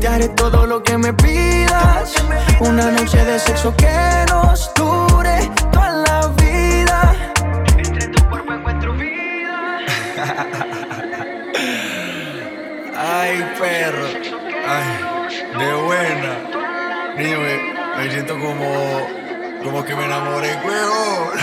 Te 0.00 0.08
haré 0.08 0.28
todo 0.30 0.66
lo 0.66 0.82
que 0.82 0.96
me 0.96 1.12
pidas. 1.12 2.14
Una 2.60 2.90
noche 2.90 3.22
de 3.24 3.38
sexo 3.38 3.74
que 3.76 3.91
que 19.92 19.96
me 19.98 20.04
enamoré, 20.06 20.54
huevón. 20.64 21.38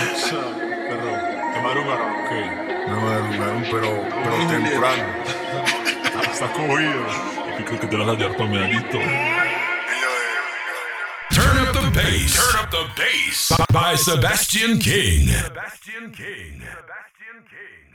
Perro, 0.89 1.53
¿te 1.53 1.61
madrugaron? 1.61 2.13
¿Qué? 2.29 2.41
Me 2.89 2.95
madrugaron, 2.95 3.63
pero, 3.69 3.89
pero 4.23 4.47
temprano. 4.47 5.05
Ah, 6.15 6.21
Estás 6.31 6.49
cogido. 6.51 7.05
¿Qué 7.57 7.63
crees 7.65 7.81
que 7.81 7.87
te 7.87 7.95
vas 7.95 8.07
a 8.07 8.13
llevar 8.13 8.37
para 8.37 8.49
medallito? 8.49 8.97
Turn 11.29 11.57
up 11.59 11.73
the 11.73 11.91
bass. 11.93 12.33
Turn 12.33 12.55
up 12.63 12.71
the 12.71 12.83
bass. 12.99 13.53
By 13.71 13.95
Sebastian 13.95 14.79
King. 14.79 15.27
Sebastian 15.27 16.11
King. 16.11 16.61
Sebastian 16.65 17.45
King. 17.45 17.93